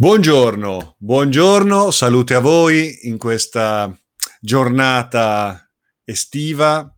Buongiorno, 0.00 0.94
buongiorno, 0.96 1.90
salute 1.90 2.32
a 2.32 2.38
voi 2.38 3.00
in 3.02 3.18
questa 3.18 3.94
giornata 4.40 5.70
estiva. 6.04 6.90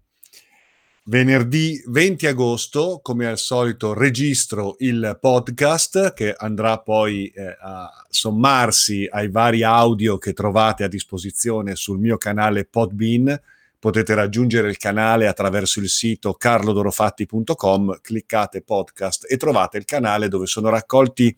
Venerdì 1.06 1.82
20 1.84 2.28
agosto, 2.28 3.00
come 3.02 3.26
al 3.26 3.38
solito, 3.38 3.92
registro 3.92 4.76
il 4.78 5.18
podcast 5.20 6.12
che 6.12 6.32
andrà 6.32 6.78
poi 6.78 7.26
eh, 7.26 7.56
a 7.60 7.90
sommarsi 8.09 9.09
ai 9.11 9.29
vari 9.30 9.64
audio 9.64 10.16
che 10.19 10.32
trovate 10.32 10.84
a 10.84 10.89
disposizione 10.89 11.75
sul 11.75 11.98
mio 11.98 12.16
canale 12.19 12.66
Podbean. 12.66 13.37
Potete 13.80 14.14
raggiungere 14.14 14.69
il 14.69 14.77
canale 14.77 15.27
attraverso 15.27 15.80
il 15.80 15.89
sito 15.89 16.34
carlodorofatti.com, 16.34 17.98
cliccate 18.00 18.62
podcast 18.62 19.27
e 19.29 19.37
trovate 19.37 19.77
il 19.79 19.87
canale 19.87 20.29
dove 20.29 20.46
sono 20.46 20.69
raccolti 20.69 21.37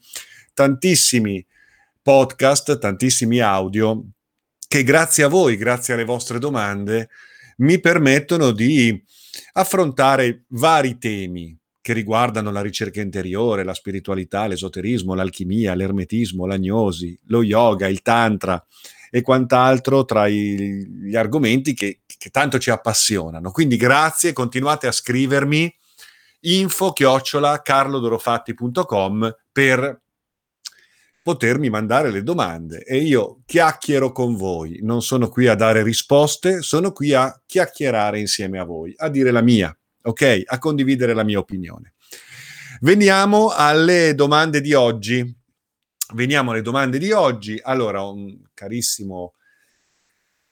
tantissimi 0.52 1.44
podcast, 2.04 2.78
tantissimi 2.78 3.40
audio 3.40 4.04
che 4.68 4.82
grazie 4.82 5.24
a 5.24 5.28
voi, 5.28 5.56
grazie 5.56 5.94
alle 5.94 6.04
vostre 6.04 6.38
domande, 6.38 7.08
mi 7.58 7.80
permettono 7.80 8.50
di 8.50 9.02
affrontare 9.54 10.44
vari 10.48 10.98
temi 10.98 11.56
che 11.80 11.92
riguardano 11.94 12.50
la 12.50 12.60
ricerca 12.60 13.00
interiore, 13.00 13.64
la 13.64 13.72
spiritualità, 13.72 14.46
l'esoterismo, 14.46 15.14
l'alchimia, 15.14 15.74
l'ermetismo, 15.74 16.44
l'agnosi, 16.44 17.18
lo 17.28 17.42
yoga, 17.42 17.88
il 17.88 18.02
tantra 18.02 18.62
e 19.10 19.22
quant'altro 19.22 20.04
tra 20.04 20.28
gli 20.28 21.14
argomenti 21.14 21.72
che, 21.72 22.00
che 22.04 22.30
tanto 22.30 22.58
ci 22.58 22.70
appassionano. 22.70 23.50
Quindi 23.50 23.76
grazie, 23.76 24.34
continuate 24.34 24.86
a 24.86 24.92
scrivermi 24.92 25.74
info 26.40 26.92
chiocciola 26.92 27.62
carlodorofatti.com 27.62 29.36
per 29.52 30.02
potermi 31.24 31.70
mandare 31.70 32.10
le 32.10 32.22
domande 32.22 32.84
e 32.84 32.98
io 32.98 33.40
chiacchiero 33.46 34.12
con 34.12 34.36
voi. 34.36 34.80
Non 34.82 35.00
sono 35.00 35.30
qui 35.30 35.46
a 35.46 35.54
dare 35.54 35.82
risposte, 35.82 36.60
sono 36.60 36.92
qui 36.92 37.14
a 37.14 37.40
chiacchierare 37.46 38.20
insieme 38.20 38.58
a 38.58 38.64
voi, 38.64 38.92
a 38.94 39.08
dire 39.08 39.30
la 39.30 39.40
mia, 39.40 39.74
ok? 40.02 40.42
A 40.44 40.58
condividere 40.58 41.14
la 41.14 41.24
mia 41.24 41.38
opinione. 41.38 41.94
Veniamo 42.82 43.48
alle 43.48 44.14
domande 44.14 44.60
di 44.60 44.74
oggi. 44.74 45.34
Veniamo 46.12 46.50
alle 46.50 46.60
domande 46.60 46.98
di 46.98 47.10
oggi. 47.10 47.58
Allora, 47.62 48.02
un 48.02 48.42
carissimo 48.52 49.32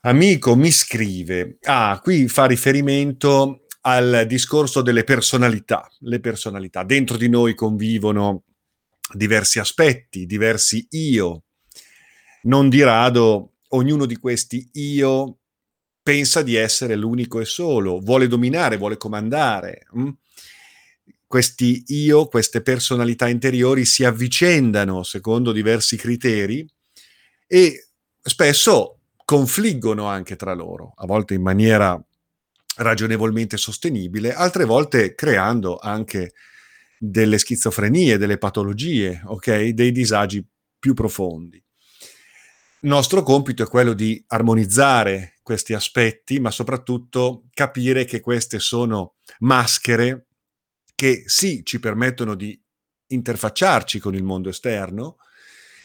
amico 0.00 0.56
mi 0.56 0.70
scrive, 0.70 1.58
ah, 1.64 2.00
qui 2.02 2.28
fa 2.28 2.46
riferimento 2.46 3.66
al 3.82 4.24
discorso 4.26 4.80
delle 4.80 5.04
personalità. 5.04 5.86
Le 5.98 6.18
personalità 6.18 6.82
dentro 6.82 7.18
di 7.18 7.28
noi 7.28 7.54
convivono 7.54 8.44
diversi 9.12 9.58
aspetti, 9.58 10.26
diversi 10.26 10.86
io. 10.90 11.44
Non 12.42 12.68
di 12.68 12.82
rado 12.82 13.52
ognuno 13.68 14.06
di 14.06 14.16
questi 14.16 14.68
io 14.72 15.38
pensa 16.02 16.42
di 16.42 16.56
essere 16.56 16.96
l'unico 16.96 17.40
e 17.40 17.44
solo, 17.44 18.00
vuole 18.00 18.26
dominare, 18.26 18.76
vuole 18.76 18.96
comandare. 18.96 19.86
Hm? 19.94 20.08
Questi 21.26 21.84
io, 21.88 22.26
queste 22.26 22.60
personalità 22.60 23.28
interiori 23.28 23.84
si 23.84 24.04
avvicendano 24.04 25.02
secondo 25.02 25.52
diversi 25.52 25.96
criteri 25.96 26.66
e 27.46 27.88
spesso 28.20 28.98
confliggono 29.24 30.06
anche 30.06 30.36
tra 30.36 30.52
loro, 30.52 30.92
a 30.96 31.06
volte 31.06 31.34
in 31.34 31.42
maniera 31.42 31.98
ragionevolmente 32.76 33.56
sostenibile, 33.56 34.34
altre 34.34 34.64
volte 34.64 35.14
creando 35.14 35.78
anche 35.78 36.32
delle 37.04 37.38
schizofrenie, 37.38 38.16
delle 38.16 38.38
patologie, 38.38 39.22
ok? 39.24 39.70
Dei 39.70 39.90
disagi 39.90 40.46
più 40.78 40.94
profondi. 40.94 41.56
Il 41.56 42.88
nostro 42.88 43.24
compito 43.24 43.64
è 43.64 43.66
quello 43.66 43.92
di 43.92 44.22
armonizzare 44.28 45.34
questi 45.42 45.74
aspetti, 45.74 46.38
ma 46.38 46.52
soprattutto 46.52 47.48
capire 47.52 48.04
che 48.04 48.20
queste 48.20 48.60
sono 48.60 49.16
maschere 49.40 50.28
che 50.94 51.24
sì 51.26 51.64
ci 51.64 51.80
permettono 51.80 52.36
di 52.36 52.60
interfacciarci 53.08 53.98
con 53.98 54.14
il 54.14 54.22
mondo 54.22 54.48
esterno 54.48 55.16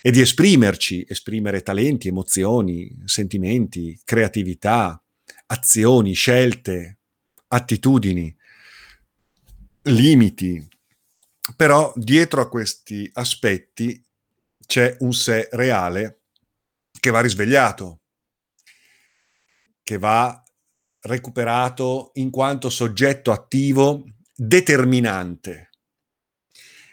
e 0.04 0.12
di 0.12 0.22
esprimerci, 0.22 1.04
esprimere 1.08 1.64
talenti, 1.64 2.10
emozioni, 2.10 2.96
sentimenti, 3.06 4.00
creatività, 4.04 5.04
azioni, 5.48 6.14
scelte, 6.14 7.00
attitudini, 7.48 8.36
limiti, 9.84 10.68
però 11.56 11.92
dietro 11.96 12.42
a 12.42 12.50
questi 12.50 13.10
aspetti 13.14 14.04
c'è 14.66 14.98
un 15.00 15.14
sé 15.14 15.48
reale 15.52 16.24
che 17.00 17.10
va 17.10 17.22
risvegliato, 17.22 18.02
che 19.82 19.98
va 19.98 20.44
recuperato 21.02 22.12
in 22.16 22.30
quanto 22.30 22.70
soggetto 22.70 23.32
attivo 23.32 24.04
determinante. 24.36 25.70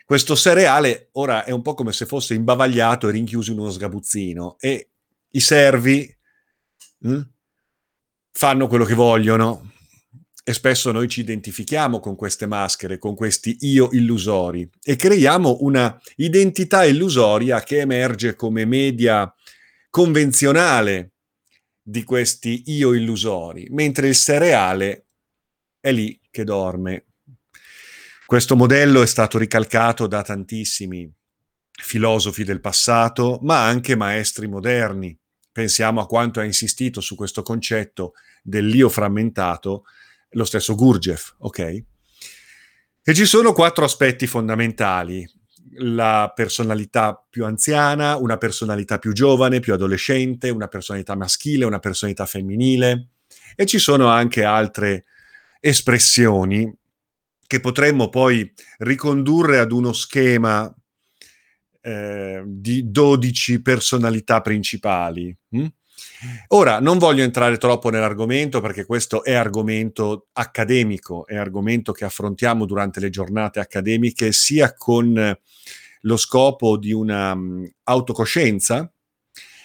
Questo 0.05 0.35
sé 0.35 0.55
reale 0.55 1.09
ora 1.13 1.45
è 1.45 1.51
un 1.51 1.63
po' 1.63 1.75
come 1.75 1.93
se 1.93 2.07
fosse 2.07 2.35
imbavagliato 2.35 3.09
e 3.09 3.13
rinchiuso 3.13 3.53
in 3.53 3.59
uno 3.59 3.71
sgabuzzino 3.71 4.57
e 4.61 4.91
i 5.31 5.41
servi 5.41 6.17
hm, 6.99 7.21
fanno 8.31 8.67
quello 8.67 8.85
che 8.85 8.95
vogliono, 8.95 9.73
e 10.47 10.53
spesso 10.53 10.93
noi 10.93 11.09
ci 11.09 11.21
identifichiamo 11.21 12.01
con 12.01 12.17
queste 12.17 12.47
maschere, 12.47 12.99
con 12.99 13.15
questi 13.15 13.57
io 13.61 13.89
illusori 13.93 14.69
e 14.83 14.95
creiamo 14.95 15.59
una 15.61 15.99
identità 16.17 16.85
illusoria 16.85 17.63
che 17.63 17.81
emerge 17.81 18.35
come 18.35 18.67
media 18.67 19.33
convenzionale 19.89 21.13
di 21.83 22.05
questi 22.05 22.65
io 22.67 22.93
illusori, 22.93 23.69
mentre 23.71 24.09
il 24.09 24.15
sé 24.15 24.39
reale 24.39 25.07
è 25.81 25.91
lì 25.91 26.21
che 26.31 26.45
dorme. 26.45 27.07
Questo 28.27 28.55
modello 28.55 29.01
è 29.01 29.07
stato 29.07 29.39
ricalcato 29.39 30.07
da 30.07 30.23
tantissimi 30.23 31.11
filosofi 31.71 32.45
del 32.45 32.61
passato, 32.61 33.39
ma 33.43 33.67
anche 33.67 33.97
maestri 33.97 34.47
moderni. 34.47 35.17
Pensiamo 35.51 36.03
a 36.03 36.07
quanto 36.07 36.41
ha 36.41 36.45
insistito 36.45 37.01
su 37.01 37.15
questo 37.15 37.43
concetto 37.43 38.13
dell'io 38.43 38.91
frammentato 38.91 39.85
lo 40.35 40.45
stesso 40.45 40.75
Gurdjieff, 40.75 41.35
ok? 41.39 41.83
E 43.03 43.15
ci 43.15 43.27
sono 43.27 43.53
quattro 43.53 43.85
aspetti 43.85 44.27
fondamentali. 44.27 45.29
La 45.79 46.33
personalità 46.35 47.21
più 47.29 47.45
anziana, 47.45 48.17
una 48.17 48.37
personalità 48.37 48.99
più 48.99 49.13
giovane, 49.13 49.61
più 49.61 49.73
adolescente, 49.73 50.51
una 50.51 50.69
personalità 50.69 51.17
maschile, 51.17 51.65
una 51.65 51.81
personalità 51.81 52.27
femminile 52.27 53.09
e 53.57 53.67
ci 53.67 53.79
sono 53.79 54.09
anche 54.09 54.45
altre 54.45 55.05
espressioni 55.61 56.73
che 57.47 57.61
potremmo 57.61 58.09
poi 58.09 58.53
ricondurre 58.79 59.59
ad 59.59 59.73
uno 59.73 59.93
schema 59.93 60.73
eh, 61.81 62.43
di 62.47 62.91
12 62.91 63.63
personalità 63.63 64.41
principali. 64.41 65.37
Hm? 65.51 65.67
Ora, 66.49 66.81
non 66.81 66.99
voglio 66.99 67.23
entrare 67.23 67.59
troppo 67.59 67.91
nell'argomento 67.91 68.61
perché 68.61 68.85
questo 68.87 69.25
è 69.25 69.35
argomento 69.35 70.29
accademico, 70.33 71.27
è 71.27 71.37
argomento 71.37 71.93
che 71.93 72.05
affrontiamo 72.05 72.65
durante 72.65 73.01
le 73.01 73.11
giornate 73.11 73.61
accademiche 73.61 74.33
sia 74.33 74.75
con 74.75 75.39
lo 76.01 76.17
scopo 76.17 76.77
di 76.77 76.93
una 76.93 77.33
um, 77.33 77.69
autocoscienza, 77.85 78.91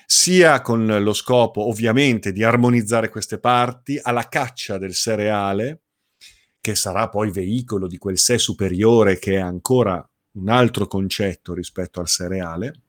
sia 0.05 0.61
con 0.61 0.85
lo 0.85 1.13
scopo 1.13 1.67
ovviamente 1.67 2.31
di 2.31 2.43
armonizzare 2.43 3.09
queste 3.09 3.39
parti 3.39 3.99
alla 4.01 4.27
caccia 4.27 4.77
del 4.77 4.93
cereale, 4.93 5.81
che 6.61 6.75
sarà 6.75 7.09
poi 7.09 7.31
veicolo 7.31 7.87
di 7.87 7.97
quel 7.97 8.17
sé 8.17 8.37
superiore 8.37 9.17
che 9.17 9.35
è 9.35 9.39
ancora 9.39 10.03
un 10.31 10.49
altro 10.49 10.87
concetto 10.87 11.53
rispetto 11.53 11.99
al 11.99 12.07
cereale 12.07 12.81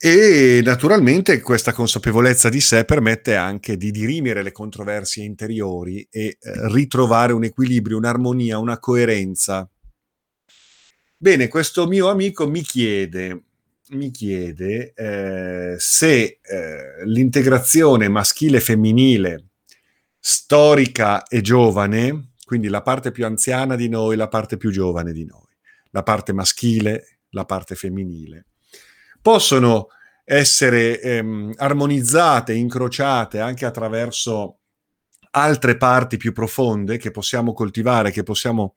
e 0.00 0.60
naturalmente 0.62 1.40
questa 1.40 1.72
consapevolezza 1.72 2.48
di 2.48 2.60
sé 2.60 2.84
permette 2.84 3.34
anche 3.34 3.76
di 3.76 3.90
dirimere 3.90 4.44
le 4.44 4.52
controversie 4.52 5.24
interiori 5.24 6.06
e 6.08 6.26
eh, 6.26 6.38
ritrovare 6.68 7.32
un 7.32 7.42
equilibrio, 7.42 7.96
un'armonia, 7.96 8.58
una 8.58 8.78
coerenza. 8.78 9.68
Bene, 11.16 11.48
questo 11.48 11.88
mio 11.88 12.10
amico 12.10 12.48
mi 12.48 12.62
chiede, 12.62 13.42
mi 13.88 14.12
chiede 14.12 14.92
eh, 14.94 15.74
se 15.78 16.38
eh, 16.42 17.04
l'integrazione 17.04 18.06
maschile 18.08 18.58
e 18.58 18.60
femminile, 18.60 19.46
storica 20.20 21.24
e 21.26 21.40
giovane, 21.40 22.34
quindi 22.44 22.68
la 22.68 22.82
parte 22.82 23.10
più 23.10 23.26
anziana 23.26 23.74
di 23.74 23.88
noi, 23.88 24.14
la 24.14 24.28
parte 24.28 24.56
più 24.56 24.70
giovane 24.70 25.12
di 25.12 25.24
noi, 25.24 25.56
la 25.90 26.04
parte 26.04 26.32
maschile, 26.32 27.18
la 27.30 27.44
parte 27.44 27.74
femminile, 27.74 28.46
possono 29.28 29.88
essere 30.24 31.02
ehm, 31.02 31.52
armonizzate, 31.56 32.54
incrociate 32.54 33.40
anche 33.40 33.66
attraverso 33.66 34.60
altre 35.32 35.76
parti 35.76 36.16
più 36.16 36.32
profonde 36.32 36.96
che 36.96 37.10
possiamo 37.10 37.52
coltivare, 37.52 38.10
che 38.10 38.22
possiamo 38.22 38.76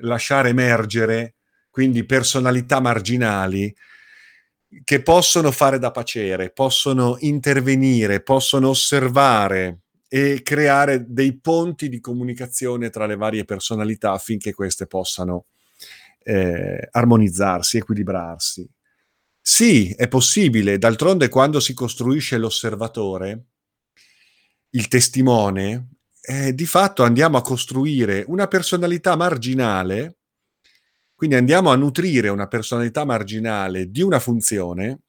lasciare 0.00 0.50
emergere 0.50 1.36
quindi 1.70 2.04
personalità 2.04 2.80
marginali, 2.80 3.74
che 4.84 5.00
possono 5.00 5.50
fare 5.50 5.78
da 5.78 5.90
pacere, 5.90 6.50
possono 6.50 7.16
intervenire, 7.20 8.20
possono 8.20 8.68
osservare 8.68 9.84
e 10.06 10.42
creare 10.42 11.06
dei 11.08 11.40
ponti 11.40 11.88
di 11.88 11.98
comunicazione 11.98 12.90
tra 12.90 13.06
le 13.06 13.16
varie 13.16 13.46
personalità 13.46 14.12
affinché 14.12 14.52
queste 14.52 14.86
possano 14.86 15.46
eh, 16.24 16.88
armonizzarsi, 16.90 17.78
equilibrarsi. 17.78 18.68
Sì, 19.48 19.92
è 19.96 20.08
possibile, 20.08 20.76
d'altronde 20.76 21.28
quando 21.28 21.60
si 21.60 21.72
costruisce 21.72 22.36
l'osservatore, 22.36 23.44
il 24.70 24.88
testimone, 24.88 25.90
eh, 26.20 26.52
di 26.52 26.66
fatto 26.66 27.04
andiamo 27.04 27.36
a 27.36 27.42
costruire 27.42 28.24
una 28.26 28.48
personalità 28.48 29.14
marginale, 29.14 30.16
quindi 31.14 31.36
andiamo 31.36 31.70
a 31.70 31.76
nutrire 31.76 32.28
una 32.28 32.48
personalità 32.48 33.04
marginale 33.04 33.88
di 33.90 34.02
una 34.02 34.18
funzione 34.18 35.00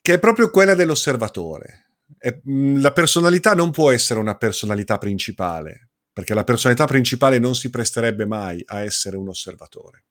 che 0.00 0.14
è 0.14 0.18
proprio 0.18 0.50
quella 0.50 0.74
dell'osservatore. 0.74 1.88
E, 2.18 2.40
mh, 2.42 2.80
la 2.80 2.92
personalità 2.92 3.54
non 3.54 3.70
può 3.72 3.90
essere 3.90 4.20
una 4.20 4.36
personalità 4.36 4.98
principale, 4.98 5.90
perché 6.12 6.34
la 6.34 6.44
personalità 6.44 6.86
principale 6.86 7.38
non 7.38 7.54
si 7.54 7.70
presterebbe 7.70 8.26
mai 8.26 8.62
a 8.66 8.80
essere 8.82 9.16
un 9.16 9.28
osservatore. 9.28 10.04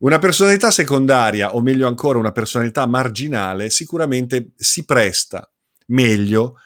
Una 0.00 0.20
personalità 0.20 0.70
secondaria, 0.70 1.56
o 1.56 1.60
meglio 1.60 1.88
ancora 1.88 2.20
una 2.20 2.30
personalità 2.30 2.86
marginale, 2.86 3.68
sicuramente 3.68 4.52
si 4.54 4.84
presta 4.84 5.50
meglio 5.86 6.58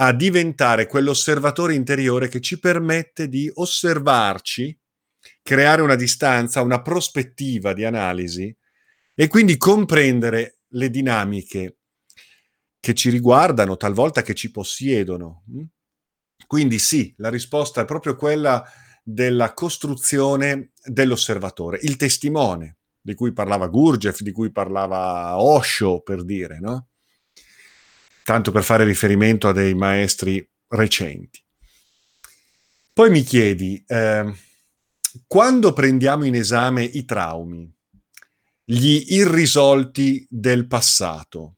a 0.00 0.14
diventare 0.14 0.86
quell'osservatore 0.86 1.74
interiore 1.74 2.28
che 2.28 2.40
ci 2.40 2.58
permette 2.58 3.28
di 3.28 3.50
osservarci, 3.52 4.78
creare 5.42 5.82
una 5.82 5.96
distanza, 5.96 6.62
una 6.62 6.80
prospettiva 6.80 7.74
di 7.74 7.84
analisi 7.84 8.56
e 9.14 9.26
quindi 9.28 9.58
comprendere 9.58 10.60
le 10.68 10.88
dinamiche 10.88 11.76
che 12.80 12.94
ci 12.94 13.10
riguardano, 13.10 13.76
talvolta 13.76 14.22
che 14.22 14.34
ci 14.34 14.50
possiedono. 14.50 15.44
Quindi 16.46 16.78
sì, 16.78 17.12
la 17.18 17.28
risposta 17.28 17.82
è 17.82 17.84
proprio 17.84 18.16
quella 18.16 18.64
della 19.02 19.52
costruzione 19.52 20.70
dell'osservatore, 20.82 21.80
il 21.82 21.96
testimone 21.96 22.77
di 23.08 23.14
cui 23.14 23.32
parlava 23.32 23.68
Gurdjieff, 23.68 24.20
di 24.20 24.32
cui 24.32 24.52
parlava 24.52 25.40
Osho, 25.40 26.00
per 26.00 26.24
dire, 26.24 26.58
no? 26.60 26.88
tanto 28.22 28.50
per 28.50 28.62
fare 28.62 28.84
riferimento 28.84 29.48
a 29.48 29.52
dei 29.52 29.72
maestri 29.72 30.46
recenti. 30.68 31.42
Poi 32.92 33.08
mi 33.08 33.22
chiedi, 33.22 33.82
eh, 33.86 34.30
quando 35.26 35.72
prendiamo 35.72 36.26
in 36.26 36.34
esame 36.34 36.84
i 36.84 37.06
traumi, 37.06 37.74
gli 38.62 39.14
irrisolti 39.14 40.26
del 40.28 40.66
passato, 40.66 41.56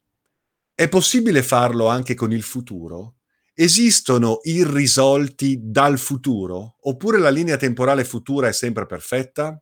è 0.73 0.88
possibile 0.88 1.43
farlo 1.43 1.88
anche 1.88 2.14
con 2.14 2.32
il 2.32 2.44
futuro? 2.44 3.17
Esistono 3.52 4.38
irrisolti 4.44 5.58
dal 5.61 5.99
futuro? 5.99 6.76
Oppure 6.82 7.19
la 7.19 7.31
linea 7.31 7.56
temporale 7.56 8.05
futura 8.05 8.47
è 8.47 8.52
sempre 8.52 8.87
perfetta? 8.87 9.61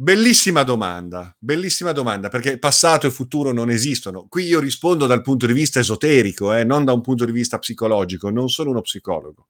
Bellissima 0.00 0.62
domanda, 0.62 1.34
bellissima 1.40 1.90
domanda, 1.90 2.28
perché 2.28 2.56
passato 2.60 3.08
e 3.08 3.10
futuro 3.10 3.50
non 3.50 3.68
esistono. 3.68 4.28
Qui 4.28 4.44
io 4.44 4.60
rispondo 4.60 5.06
dal 5.06 5.22
punto 5.22 5.44
di 5.44 5.52
vista 5.52 5.80
esoterico, 5.80 6.54
eh, 6.54 6.62
non 6.62 6.84
da 6.84 6.92
un 6.92 7.00
punto 7.00 7.24
di 7.24 7.32
vista 7.32 7.58
psicologico, 7.58 8.30
non 8.30 8.48
sono 8.48 8.70
uno 8.70 8.80
psicologo. 8.80 9.48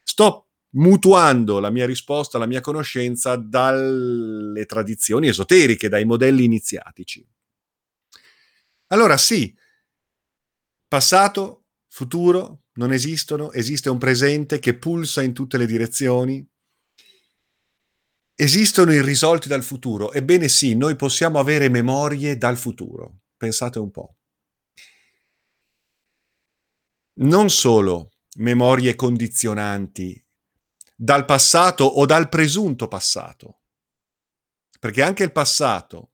Sto 0.00 0.50
mutuando 0.74 1.58
la 1.58 1.70
mia 1.70 1.84
risposta, 1.84 2.38
la 2.38 2.46
mia 2.46 2.60
conoscenza 2.60 3.34
dalle 3.34 4.66
tradizioni 4.66 5.26
esoteriche, 5.26 5.88
dai 5.88 6.04
modelli 6.04 6.44
iniziatici. 6.44 7.26
Allora 8.92 9.16
sì, 9.16 9.52
passato, 10.86 11.64
futuro 11.88 12.60
non 12.74 12.92
esistono, 12.92 13.50
esiste 13.50 13.90
un 13.90 13.98
presente 13.98 14.60
che 14.60 14.78
pulsa 14.78 15.22
in 15.22 15.32
tutte 15.32 15.58
le 15.58 15.66
direzioni, 15.66 16.48
Esistono 18.40 18.92
irrisolti 18.92 19.48
dal 19.48 19.64
futuro? 19.64 20.12
Ebbene 20.12 20.46
sì, 20.46 20.76
noi 20.76 20.94
possiamo 20.94 21.40
avere 21.40 21.68
memorie 21.68 22.36
dal 22.36 22.56
futuro. 22.56 23.22
Pensate 23.36 23.80
un 23.80 23.90
po'. 23.90 24.14
Non 27.14 27.50
solo 27.50 28.10
memorie 28.36 28.94
condizionanti 28.94 30.24
dal 30.94 31.24
passato 31.24 31.82
o 31.82 32.06
dal 32.06 32.28
presunto 32.28 32.86
passato, 32.86 33.62
perché 34.78 35.02
anche 35.02 35.24
il 35.24 35.32
passato 35.32 36.12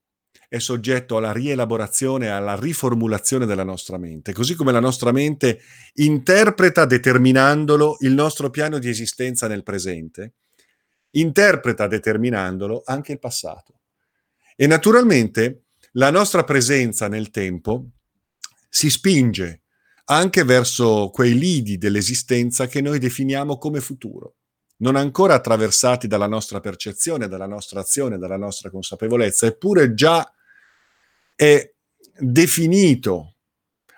è 0.49 0.57
soggetto 0.57 1.17
alla 1.17 1.31
rielaborazione 1.31 2.29
alla 2.29 2.55
riformulazione 2.55 3.45
della 3.45 3.63
nostra 3.63 3.99
mente, 3.99 4.33
così 4.33 4.55
come 4.55 4.71
la 4.71 4.79
nostra 4.79 5.11
mente 5.11 5.59
interpreta 5.93 6.85
determinandolo 6.85 7.97
il 7.99 8.13
nostro 8.13 8.49
piano 8.49 8.79
di 8.79 8.89
esistenza 8.89 9.47
nel 9.47 9.61
presente 9.61 10.33
interpreta 11.15 11.87
determinandolo 11.87 12.83
anche 12.85 13.11
il 13.13 13.19
passato. 13.19 13.81
E 14.55 14.67
naturalmente 14.67 15.65
la 15.93 16.11
nostra 16.11 16.43
presenza 16.43 17.07
nel 17.07 17.29
tempo 17.29 17.87
si 18.69 18.89
spinge 18.89 19.61
anche 20.05 20.43
verso 20.43 21.09
quei 21.09 21.37
lidi 21.37 21.77
dell'esistenza 21.77 22.67
che 22.67 22.81
noi 22.81 22.99
definiamo 22.99 23.57
come 23.57 23.81
futuro, 23.81 24.35
non 24.77 24.95
ancora 24.95 25.33
attraversati 25.33 26.07
dalla 26.07 26.27
nostra 26.27 26.59
percezione, 26.59 27.27
dalla 27.27 27.47
nostra 27.47 27.79
azione, 27.79 28.17
dalla 28.17 28.37
nostra 28.37 28.69
consapevolezza, 28.69 29.47
eppure 29.47 29.93
già 29.93 30.29
è 31.33 31.73
definito. 32.17 33.35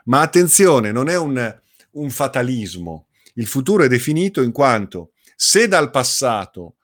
Ma 0.06 0.22
attenzione, 0.22 0.92
non 0.92 1.10
è 1.10 1.18
un, 1.18 1.62
un 1.92 2.10
fatalismo. 2.10 3.08
Il 3.34 3.48
futuro 3.48 3.84
è 3.84 3.88
definito 3.88 4.42
in 4.42 4.52
quanto 4.52 5.12
se 5.36 5.68
dal 5.68 5.90
passato 5.92 6.78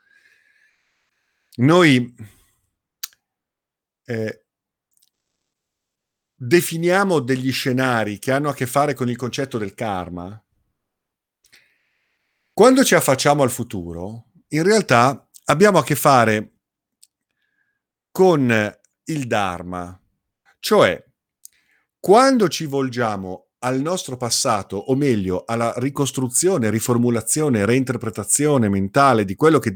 noi 1.57 2.15
eh, 4.05 4.45
definiamo 6.35 7.19
degli 7.19 7.51
scenari 7.51 8.19
che 8.19 8.31
hanno 8.31 8.49
a 8.49 8.53
che 8.53 8.65
fare 8.65 8.93
con 8.93 9.09
il 9.09 9.15
concetto 9.15 9.57
del 9.57 9.73
karma, 9.73 10.41
quando 12.51 12.83
ci 12.83 12.95
affacciamo 12.95 13.41
al 13.41 13.49
futuro, 13.49 14.25
in 14.49 14.63
realtà 14.63 15.27
abbiamo 15.45 15.79
a 15.79 15.83
che 15.83 15.95
fare 15.95 16.51
con 18.11 18.77
il 19.05 19.27
Dharma, 19.27 19.99
cioè 20.59 21.03
quando 21.99 22.47
ci 22.49 22.65
volgiamo 22.65 23.47
al 23.59 23.79
nostro 23.79 24.17
passato, 24.17 24.75
o 24.75 24.95
meglio 24.95 25.45
alla 25.45 25.73
ricostruzione, 25.77 26.69
riformulazione, 26.69 27.65
reinterpretazione 27.65 28.69
mentale 28.69 29.25
di 29.25 29.35
quello 29.35 29.57
che 29.57 29.73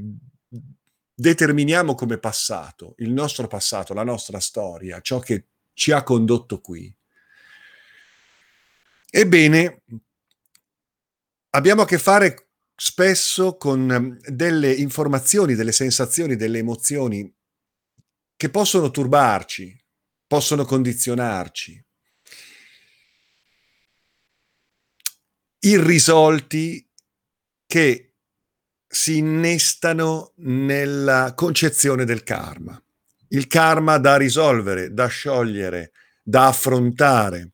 determiniamo 1.20 1.96
come 1.96 2.20
passato, 2.20 2.94
il 2.98 3.12
nostro 3.12 3.48
passato, 3.48 3.96
la 3.96 4.04
nostra 4.04 4.40
storia, 4.40 5.02
ciò 5.02 5.18
che 5.18 5.48
ci 5.74 5.92
ha 5.92 6.04
condotto 6.04 6.62
qui. 6.62 6.94
Ebbene, 9.10 9.82
abbiamo 11.50 11.82
a 11.82 11.86
che 11.86 11.98
fare 11.98 12.50
spesso 12.76 13.58
con 13.58 13.92
ehm, 13.92 14.20
delle 14.28 14.72
informazioni, 14.72 15.56
delle 15.56 15.72
sensazioni, 15.72 16.36
delle 16.36 16.60
emozioni 16.60 17.34
che 18.36 18.50
possono 18.52 18.92
turbarci, 18.92 19.76
possono 20.28 20.66
condizionarci. 20.66 21.84
Irrisolti 25.62 26.88
che 27.66 28.07
si 28.88 29.18
innestano 29.18 30.32
nella 30.38 31.34
concezione 31.36 32.06
del 32.06 32.24
karma. 32.24 32.82
Il 33.30 33.48
karma 33.48 33.98
da 33.98 34.16
risolvere, 34.16 34.94
da 34.94 35.08
sciogliere, 35.08 35.92
da 36.24 36.48
affrontare, 36.48 37.52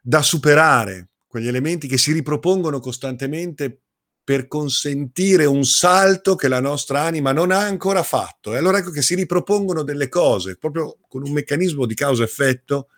da 0.00 0.22
superare, 0.22 1.08
quegli 1.26 1.48
elementi 1.48 1.88
che 1.88 1.98
si 1.98 2.12
ripropongono 2.12 2.78
costantemente 2.78 3.82
per 4.24 4.46
consentire 4.46 5.44
un 5.46 5.64
salto 5.64 6.36
che 6.36 6.46
la 6.46 6.60
nostra 6.60 7.02
anima 7.02 7.32
non 7.32 7.50
ha 7.50 7.60
ancora 7.60 8.02
fatto. 8.02 8.54
E 8.54 8.58
allora 8.58 8.78
ecco 8.78 8.90
che 8.90 9.02
si 9.02 9.14
ripropongono 9.16 9.82
delle 9.82 10.08
cose, 10.08 10.56
proprio 10.56 10.98
con 11.08 11.22
un 11.22 11.32
meccanismo 11.32 11.86
di 11.86 11.94
causa-effetto, 11.94 12.88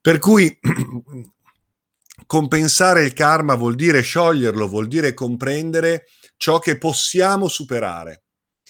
per 0.00 0.18
cui 0.18 0.58
compensare 2.26 3.04
il 3.04 3.14
karma 3.14 3.54
vuol 3.54 3.74
dire 3.74 4.02
scioglierlo, 4.02 4.68
vuol 4.68 4.86
dire 4.86 5.14
comprendere 5.14 6.06
ciò 6.36 6.58
che 6.58 6.78
possiamo 6.78 7.48
superare 7.48 8.22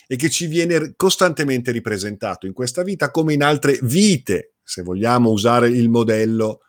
e 0.06 0.16
che 0.16 0.30
ci 0.30 0.46
viene 0.46 0.92
costantemente 0.96 1.70
ripresentato 1.70 2.46
in 2.46 2.52
questa 2.52 2.82
vita 2.82 3.10
come 3.10 3.32
in 3.32 3.42
altre 3.42 3.78
vite, 3.82 4.54
se 4.62 4.82
vogliamo 4.82 5.30
usare 5.30 5.68
il 5.68 5.88
modello 5.88 6.60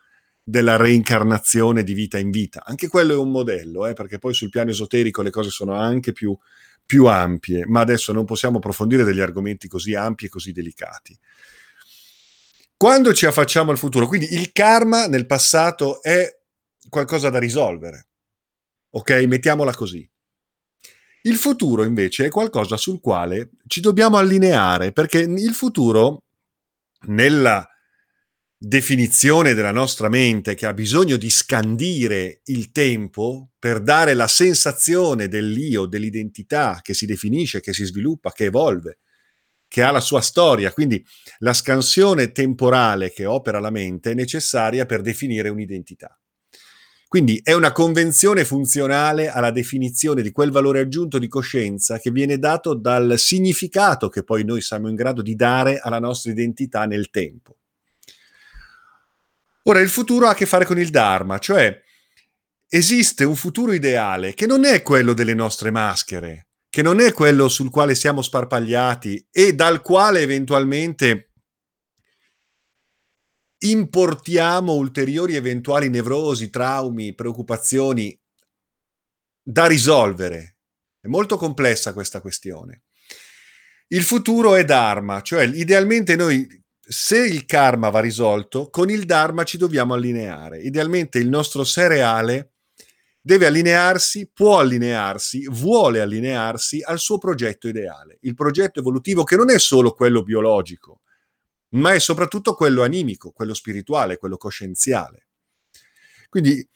della 0.42 0.76
reincarnazione 0.76 1.82
di 1.82 1.92
vita 1.92 2.18
in 2.18 2.30
vita. 2.30 2.62
Anche 2.64 2.88
quello 2.88 3.14
è 3.14 3.16
un 3.16 3.30
modello, 3.30 3.86
eh, 3.86 3.94
perché 3.94 4.18
poi 4.18 4.32
sul 4.32 4.48
piano 4.48 4.70
esoterico 4.70 5.22
le 5.22 5.30
cose 5.30 5.50
sono 5.50 5.74
anche 5.74 6.12
più 6.12 6.36
più 6.86 7.06
ampie, 7.06 7.66
ma 7.66 7.80
adesso 7.80 8.12
non 8.12 8.24
possiamo 8.24 8.58
approfondire 8.58 9.02
degli 9.02 9.20
argomenti 9.20 9.66
così 9.66 9.94
ampi 9.94 10.26
e 10.26 10.28
così 10.28 10.52
delicati. 10.52 11.18
Quando 12.76 13.12
ci 13.12 13.26
affacciamo 13.26 13.72
al 13.72 13.78
futuro, 13.78 14.06
quindi 14.06 14.32
il 14.34 14.52
karma 14.52 15.08
nel 15.08 15.26
passato 15.26 16.00
è 16.00 16.28
qualcosa 16.88 17.28
da 17.28 17.40
risolvere, 17.40 18.06
ok? 18.90 19.10
Mettiamola 19.26 19.74
così. 19.74 20.08
Il 21.26 21.36
futuro 21.36 21.82
invece 21.82 22.26
è 22.26 22.28
qualcosa 22.28 22.76
sul 22.76 23.00
quale 23.00 23.50
ci 23.66 23.80
dobbiamo 23.80 24.16
allineare, 24.16 24.92
perché 24.92 25.18
il 25.18 25.54
futuro, 25.54 26.22
nella 27.08 27.68
definizione 28.56 29.52
della 29.52 29.72
nostra 29.72 30.08
mente 30.08 30.54
che 30.54 30.66
ha 30.66 30.72
bisogno 30.72 31.16
di 31.16 31.28
scandire 31.28 32.42
il 32.44 32.70
tempo 32.70 33.50
per 33.58 33.82
dare 33.82 34.14
la 34.14 34.28
sensazione 34.28 35.26
dell'io, 35.26 35.86
dell'identità 35.86 36.78
che 36.80 36.94
si 36.94 37.06
definisce, 37.06 37.60
che 37.60 37.72
si 37.72 37.84
sviluppa, 37.84 38.30
che 38.30 38.44
evolve, 38.44 38.98
che 39.66 39.82
ha 39.82 39.90
la 39.90 40.00
sua 40.00 40.20
storia. 40.20 40.72
Quindi 40.72 41.04
la 41.38 41.52
scansione 41.52 42.30
temporale 42.30 43.10
che 43.10 43.26
opera 43.26 43.58
la 43.58 43.70
mente 43.70 44.12
è 44.12 44.14
necessaria 44.14 44.86
per 44.86 45.00
definire 45.00 45.48
un'identità. 45.48 46.16
Quindi 47.08 47.40
è 47.42 47.52
una 47.52 47.70
convenzione 47.70 48.44
funzionale 48.44 49.28
alla 49.28 49.52
definizione 49.52 50.22
di 50.22 50.32
quel 50.32 50.50
valore 50.50 50.80
aggiunto 50.80 51.18
di 51.18 51.28
coscienza 51.28 51.98
che 51.98 52.10
viene 52.10 52.38
dato 52.38 52.74
dal 52.74 53.16
significato 53.16 54.08
che 54.08 54.24
poi 54.24 54.44
noi 54.44 54.60
siamo 54.60 54.88
in 54.88 54.96
grado 54.96 55.22
di 55.22 55.36
dare 55.36 55.78
alla 55.78 56.00
nostra 56.00 56.32
identità 56.32 56.84
nel 56.84 57.10
tempo. 57.10 57.56
Ora, 59.68 59.80
il 59.80 59.88
futuro 59.88 60.26
ha 60.26 60.30
a 60.30 60.34
che 60.34 60.46
fare 60.46 60.64
con 60.64 60.78
il 60.78 60.90
Dharma, 60.90 61.38
cioè 61.38 61.80
esiste 62.68 63.24
un 63.24 63.36
futuro 63.36 63.72
ideale 63.72 64.34
che 64.34 64.46
non 64.46 64.64
è 64.64 64.82
quello 64.82 65.12
delle 65.12 65.34
nostre 65.34 65.70
maschere, 65.70 66.48
che 66.68 66.82
non 66.82 67.00
è 67.00 67.12
quello 67.12 67.48
sul 67.48 67.70
quale 67.70 67.94
siamo 67.94 68.22
sparpagliati 68.22 69.28
e 69.30 69.54
dal 69.54 69.80
quale 69.80 70.20
eventualmente 70.20 71.30
importiamo 73.58 74.74
ulteriori 74.74 75.34
eventuali 75.34 75.88
nevrosi, 75.88 76.50
traumi, 76.50 77.14
preoccupazioni 77.14 78.18
da 79.42 79.66
risolvere. 79.66 80.56
È 81.00 81.06
molto 81.06 81.36
complessa 81.36 81.92
questa 81.92 82.20
questione. 82.20 82.82
Il 83.88 84.02
futuro 84.02 84.56
è 84.56 84.64
Dharma, 84.64 85.22
cioè 85.22 85.44
idealmente 85.44 86.16
noi, 86.16 86.46
se 86.80 87.24
il 87.24 87.44
karma 87.46 87.88
va 87.88 88.00
risolto, 88.00 88.68
con 88.68 88.90
il 88.90 89.04
Dharma 89.04 89.44
ci 89.44 89.56
dobbiamo 89.56 89.94
allineare. 89.94 90.60
Idealmente 90.60 91.18
il 91.18 91.28
nostro 91.28 91.62
sé 91.62 91.86
reale 91.86 92.54
deve 93.20 93.46
allinearsi, 93.46 94.28
può 94.32 94.58
allinearsi, 94.58 95.48
vuole 95.48 96.00
allinearsi 96.00 96.80
al 96.82 96.98
suo 96.98 97.18
progetto 97.18 97.68
ideale, 97.68 98.18
il 98.22 98.34
progetto 98.34 98.80
evolutivo 98.80 99.24
che 99.24 99.36
non 99.36 99.50
è 99.50 99.58
solo 99.58 99.92
quello 99.94 100.22
biologico, 100.22 101.00
ma 101.70 101.92
è 101.92 101.98
soprattutto 101.98 102.54
quello 102.54 102.82
animico, 102.82 103.32
quello 103.32 103.54
spirituale, 103.54 104.18
quello 104.18 104.36
coscienziale. 104.36 105.26
Quindi 106.28 106.66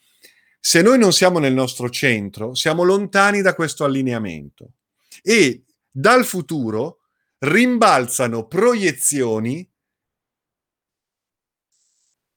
se 0.59 0.81
noi 0.81 0.97
non 0.99 1.11
siamo 1.11 1.39
nel 1.39 1.53
nostro 1.53 1.89
centro, 1.89 2.53
siamo 2.53 2.83
lontani 2.83 3.41
da 3.41 3.55
questo 3.55 3.83
allineamento 3.83 4.73
e 5.21 5.65
dal 5.89 6.23
futuro 6.23 6.99
rimbalzano 7.39 8.45
proiezioni 8.47 9.67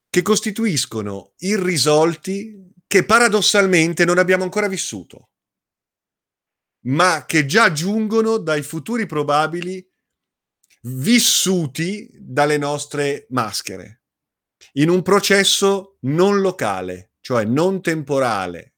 che 0.08 0.22
costituiscono 0.22 1.32
irrisolti 1.38 2.72
che 2.86 3.04
paradossalmente 3.04 4.04
non 4.04 4.18
abbiamo 4.18 4.44
ancora 4.44 4.68
vissuto, 4.68 5.30
ma 6.82 7.24
che 7.26 7.44
già 7.44 7.72
giungono 7.72 8.38
dai 8.38 8.62
futuri 8.62 9.06
probabili 9.06 9.86
vissuti 10.86 12.10
dalle 12.12 12.58
nostre 12.58 13.26
maschere, 13.30 14.02
in 14.72 14.88
un 14.88 15.02
processo 15.02 15.98
non 16.00 16.40
locale, 16.40 17.12
cioè 17.20 17.44
non 17.44 17.80
temporale, 17.80 18.74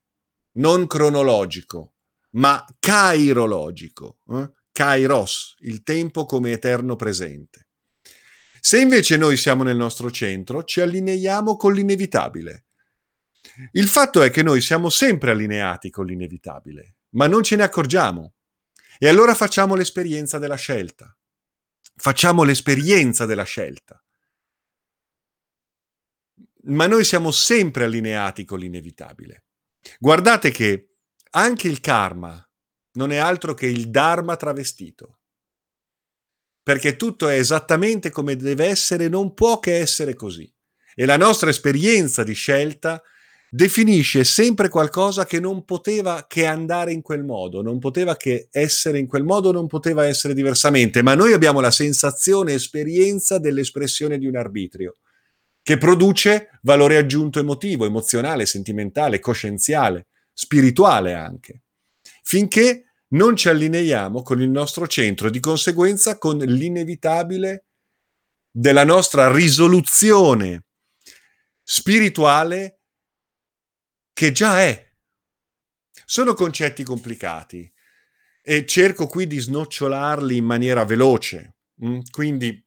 non 0.56 0.86
cronologico, 0.86 1.94
ma 2.32 2.64
cairologico, 2.78 4.18
eh? 4.30 4.50
kairos, 4.72 5.56
il 5.60 5.82
tempo 5.82 6.26
come 6.26 6.52
eterno 6.52 6.96
presente. 6.96 7.68
Se 8.60 8.80
invece 8.80 9.16
noi 9.16 9.36
siamo 9.36 9.62
nel 9.62 9.76
nostro 9.76 10.10
centro, 10.10 10.64
ci 10.64 10.80
allineiamo 10.80 11.56
con 11.56 11.72
l'inevitabile. 11.72 12.66
Il 13.72 13.88
fatto 13.88 14.22
è 14.22 14.30
che 14.30 14.42
noi 14.42 14.60
siamo 14.60 14.90
sempre 14.90 15.30
allineati 15.30 15.88
con 15.88 16.04
l'inevitabile, 16.04 16.96
ma 17.10 17.26
non 17.26 17.42
ce 17.42 17.56
ne 17.56 17.62
accorgiamo. 17.62 18.34
E 18.98 19.08
allora 19.08 19.34
facciamo 19.34 19.74
l'esperienza 19.74 20.38
della 20.38 20.56
scelta 20.56 21.16
facciamo 21.96 22.44
l'esperienza 22.44 23.26
della 23.26 23.44
scelta. 23.44 24.00
Ma 26.68 26.86
noi 26.86 27.04
siamo 27.04 27.30
sempre 27.30 27.84
allineati 27.84 28.44
con 28.44 28.58
l'inevitabile. 28.58 29.44
Guardate 29.98 30.50
che 30.50 30.88
anche 31.30 31.68
il 31.68 31.80
karma 31.80 32.40
non 32.92 33.12
è 33.12 33.16
altro 33.16 33.54
che 33.54 33.66
il 33.66 33.90
dharma 33.90 34.36
travestito. 34.36 35.20
Perché 36.62 36.96
tutto 36.96 37.28
è 37.28 37.38
esattamente 37.38 38.10
come 38.10 38.34
deve 38.34 38.66
essere, 38.66 39.08
non 39.08 39.34
può 39.34 39.60
che 39.60 39.78
essere 39.78 40.14
così. 40.14 40.52
E 40.94 41.06
la 41.06 41.16
nostra 41.16 41.50
esperienza 41.50 42.24
di 42.24 42.32
scelta 42.32 43.00
definisce 43.50 44.24
sempre 44.24 44.68
qualcosa 44.68 45.24
che 45.24 45.40
non 45.40 45.64
poteva 45.64 46.26
che 46.28 46.46
andare 46.46 46.92
in 46.92 47.02
quel 47.02 47.24
modo, 47.24 47.62
non 47.62 47.78
poteva 47.78 48.16
che 48.16 48.48
essere 48.50 48.98
in 48.98 49.06
quel 49.06 49.24
modo, 49.24 49.52
non 49.52 49.66
poteva 49.66 50.06
essere 50.06 50.34
diversamente, 50.34 51.02
ma 51.02 51.14
noi 51.14 51.32
abbiamo 51.32 51.60
la 51.60 51.70
sensazione, 51.70 52.54
esperienza 52.54 53.38
dell'espressione 53.38 54.18
di 54.18 54.26
un 54.26 54.36
arbitrio 54.36 54.96
che 55.62 55.78
produce 55.78 56.60
valore 56.62 56.96
aggiunto 56.96 57.40
emotivo, 57.40 57.86
emozionale, 57.86 58.46
sentimentale, 58.46 59.18
coscienziale, 59.18 60.06
spirituale 60.32 61.14
anche, 61.14 61.62
finché 62.22 62.92
non 63.08 63.34
ci 63.34 63.48
allineiamo 63.48 64.22
con 64.22 64.40
il 64.40 64.50
nostro 64.50 64.86
centro, 64.86 65.30
di 65.30 65.40
conseguenza 65.40 66.18
con 66.18 66.38
l'inevitabile 66.38 67.64
della 68.48 68.84
nostra 68.84 69.32
risoluzione 69.32 70.64
spirituale 71.62 72.75
che 74.16 74.32
già 74.32 74.62
è. 74.62 74.92
Sono 76.06 76.32
concetti 76.32 76.82
complicati 76.82 77.70
e 78.40 78.64
cerco 78.64 79.06
qui 79.08 79.26
di 79.26 79.38
snocciolarli 79.38 80.38
in 80.38 80.44
maniera 80.46 80.86
veloce. 80.86 81.56
Mm? 81.84 81.98
Quindi 82.10 82.64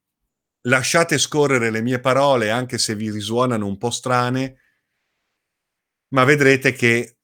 lasciate 0.67 1.17
scorrere 1.17 1.71
le 1.71 1.81
mie 1.81 1.99
parole 1.99 2.51
anche 2.51 2.77
se 2.77 2.93
vi 2.93 3.09
risuonano 3.09 3.65
un 3.65 3.79
po' 3.79 3.89
strane, 3.89 4.59
ma 6.09 6.23
vedrete 6.23 6.73
che 6.73 7.17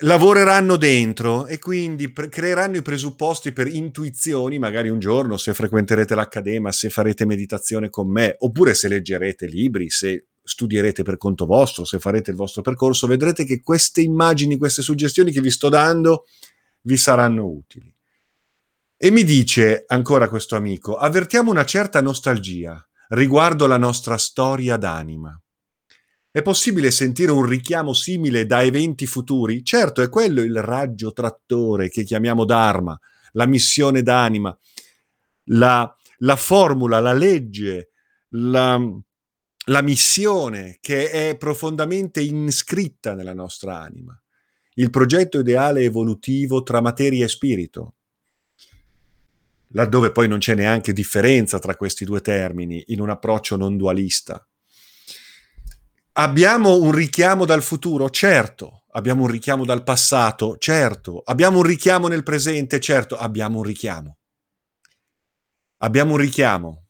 lavoreranno 0.00 0.76
dentro 0.76 1.46
e 1.46 1.58
quindi 1.58 2.10
pre- 2.10 2.30
creeranno 2.30 2.78
i 2.78 2.82
presupposti 2.82 3.52
per 3.52 3.66
intuizioni, 3.66 4.58
magari 4.58 4.88
un 4.88 4.98
giorno 4.98 5.36
se 5.36 5.52
frequenterete 5.52 6.14
l'accademia, 6.14 6.72
se 6.72 6.88
farete 6.88 7.26
meditazione 7.26 7.90
con 7.90 8.10
me, 8.10 8.34
oppure 8.38 8.72
se 8.72 8.88
leggerete 8.88 9.46
libri, 9.46 9.90
se 9.90 10.28
studierete 10.48 11.02
per 11.02 11.18
conto 11.18 11.44
vostro, 11.44 11.84
se 11.84 11.98
farete 11.98 12.30
il 12.30 12.36
vostro 12.36 12.62
percorso, 12.62 13.06
vedrete 13.06 13.44
che 13.44 13.60
queste 13.60 14.00
immagini, 14.00 14.56
queste 14.56 14.82
suggestioni 14.82 15.30
che 15.30 15.42
vi 15.42 15.50
sto 15.50 15.68
dando 15.68 16.24
vi 16.82 16.96
saranno 16.96 17.46
utili. 17.46 17.94
E 18.96 19.10
mi 19.10 19.22
dice 19.24 19.84
ancora 19.86 20.28
questo 20.28 20.56
amico, 20.56 20.96
avvertiamo 20.96 21.50
una 21.50 21.64
certa 21.64 22.00
nostalgia 22.00 22.82
riguardo 23.08 23.66
la 23.66 23.76
nostra 23.76 24.16
storia 24.16 24.76
d'anima. 24.76 25.38
È 26.30 26.42
possibile 26.42 26.90
sentire 26.90 27.30
un 27.30 27.44
richiamo 27.44 27.92
simile 27.92 28.46
da 28.46 28.62
eventi 28.62 29.06
futuri? 29.06 29.62
Certo, 29.64 30.02
è 30.02 30.08
quello 30.08 30.40
il 30.40 30.62
raggio 30.62 31.12
trattore 31.12 31.88
che 31.90 32.04
chiamiamo 32.04 32.44
Dharma, 32.44 32.98
la 33.32 33.46
missione 33.46 34.02
d'anima, 34.02 34.56
la, 35.44 35.96
la 36.18 36.36
formula, 36.36 37.00
la 37.00 37.12
legge, 37.12 37.90
la, 38.30 38.80
la 39.68 39.82
missione 39.82 40.78
che 40.80 41.10
è 41.10 41.36
profondamente 41.36 42.20
inscritta 42.20 43.14
nella 43.14 43.34
nostra 43.34 43.80
anima, 43.80 44.20
il 44.74 44.90
progetto 44.90 45.40
ideale 45.40 45.82
evolutivo 45.82 46.62
tra 46.62 46.80
materia 46.80 47.24
e 47.24 47.28
spirito, 47.28 47.94
laddove 49.68 50.12
poi 50.12 50.28
non 50.28 50.38
c'è 50.38 50.54
neanche 50.54 50.92
differenza 50.92 51.58
tra 51.58 51.76
questi 51.76 52.04
due 52.04 52.20
termini 52.20 52.82
in 52.88 53.00
un 53.00 53.10
approccio 53.10 53.56
non 53.56 53.76
dualista. 53.76 54.46
Abbiamo 56.12 56.76
un 56.76 56.92
richiamo 56.92 57.44
dal 57.44 57.62
futuro? 57.62 58.10
Certo. 58.10 58.84
Abbiamo 58.92 59.22
un 59.22 59.28
richiamo 59.28 59.64
dal 59.64 59.84
passato? 59.84 60.56
Certo. 60.58 61.22
Abbiamo 61.24 61.58
un 61.58 61.64
richiamo 61.64 62.08
nel 62.08 62.24
presente? 62.24 62.80
Certo. 62.80 63.16
Abbiamo 63.16 63.58
un 63.58 63.64
richiamo. 63.64 64.18
Abbiamo 65.78 66.12
un 66.12 66.18
richiamo. 66.18 66.86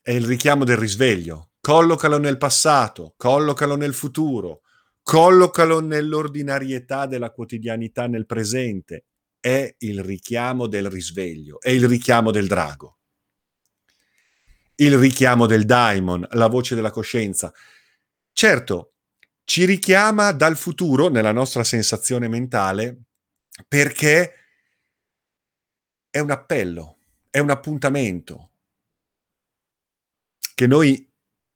È 0.00 0.10
il 0.10 0.26
richiamo 0.26 0.64
del 0.64 0.78
risveglio, 0.78 1.51
collocalo 1.62 2.18
nel 2.18 2.38
passato, 2.38 3.14
collocalo 3.16 3.76
nel 3.76 3.94
futuro, 3.94 4.62
collocalo 5.00 5.80
nell'ordinarietà 5.80 7.06
della 7.06 7.30
quotidianità 7.30 8.08
nel 8.08 8.26
presente. 8.26 9.04
è 9.42 9.74
il 9.78 10.04
richiamo 10.04 10.68
del 10.68 10.88
risveglio, 10.88 11.60
è 11.60 11.70
il 11.70 11.88
richiamo 11.88 12.30
del 12.30 12.46
drago, 12.46 12.98
il 14.76 14.96
richiamo 14.96 15.46
del 15.46 15.64
daimon, 15.64 16.26
la 16.32 16.46
voce 16.46 16.76
della 16.76 16.92
coscienza. 16.92 17.52
Certo, 18.32 18.92
ci 19.44 19.64
richiama 19.64 20.30
dal 20.32 20.56
futuro 20.56 21.08
nella 21.08 21.32
nostra 21.32 21.64
sensazione 21.64 22.28
mentale 22.28 23.02
perché 23.66 24.34
è 26.08 26.20
un 26.20 26.30
appello, 26.30 26.98
è 27.30 27.40
un 27.40 27.50
appuntamento 27.50 28.50
che 30.54 30.66
noi 30.68 31.11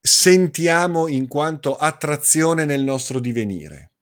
sentiamo 0.07 1.09
in 1.09 1.27
quanto 1.27 1.77
attrazione 1.77 2.65
nel 2.65 2.83
nostro 2.83 3.19
divenire. 3.19 3.93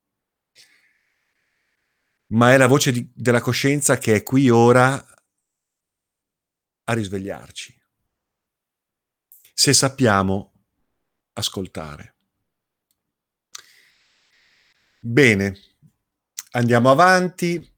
Ma 2.28 2.52
è 2.52 2.56
la 2.56 2.66
voce 2.66 2.92
di, 2.92 3.10
della 3.14 3.40
coscienza 3.40 3.96
che 3.96 4.16
è 4.16 4.22
qui 4.22 4.50
ora 4.50 4.94
a 6.84 6.92
risvegliarci. 6.92 7.80
Se 9.54 9.72
sappiamo 9.72 10.52
ascoltare. 11.32 12.16
Bene, 15.00 15.58
andiamo 16.50 16.90
avanti 16.90 17.72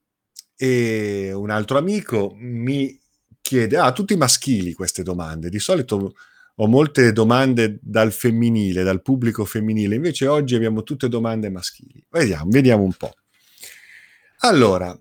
e 0.57 1.33
un 1.33 1.51
altro 1.51 1.79
amico 1.79 2.33
mi 2.35 2.99
chiede, 3.41 3.77
ah, 3.77 3.93
tutti 3.93 4.17
maschili 4.17 4.73
queste 4.73 5.03
domande, 5.03 5.49
di 5.49 5.61
solito 5.61 6.15
ho 6.59 6.67
molte 6.67 7.13
domande 7.13 7.79
dal 7.83 8.13
femminile, 8.13 8.83
dal 8.83 9.03
pubblico 9.03 9.45
femminile, 9.45 9.95
invece 9.95 10.27
oggi 10.27 10.55
abbiamo 10.55 10.83
tutte 10.83 11.09
domande 11.09 11.51
maschili. 11.51 12.05
Vediamo, 12.09 12.51
vediamo 12.51 12.83
un 12.83 12.93
po'. 12.93 13.15
Allora, 14.39 14.99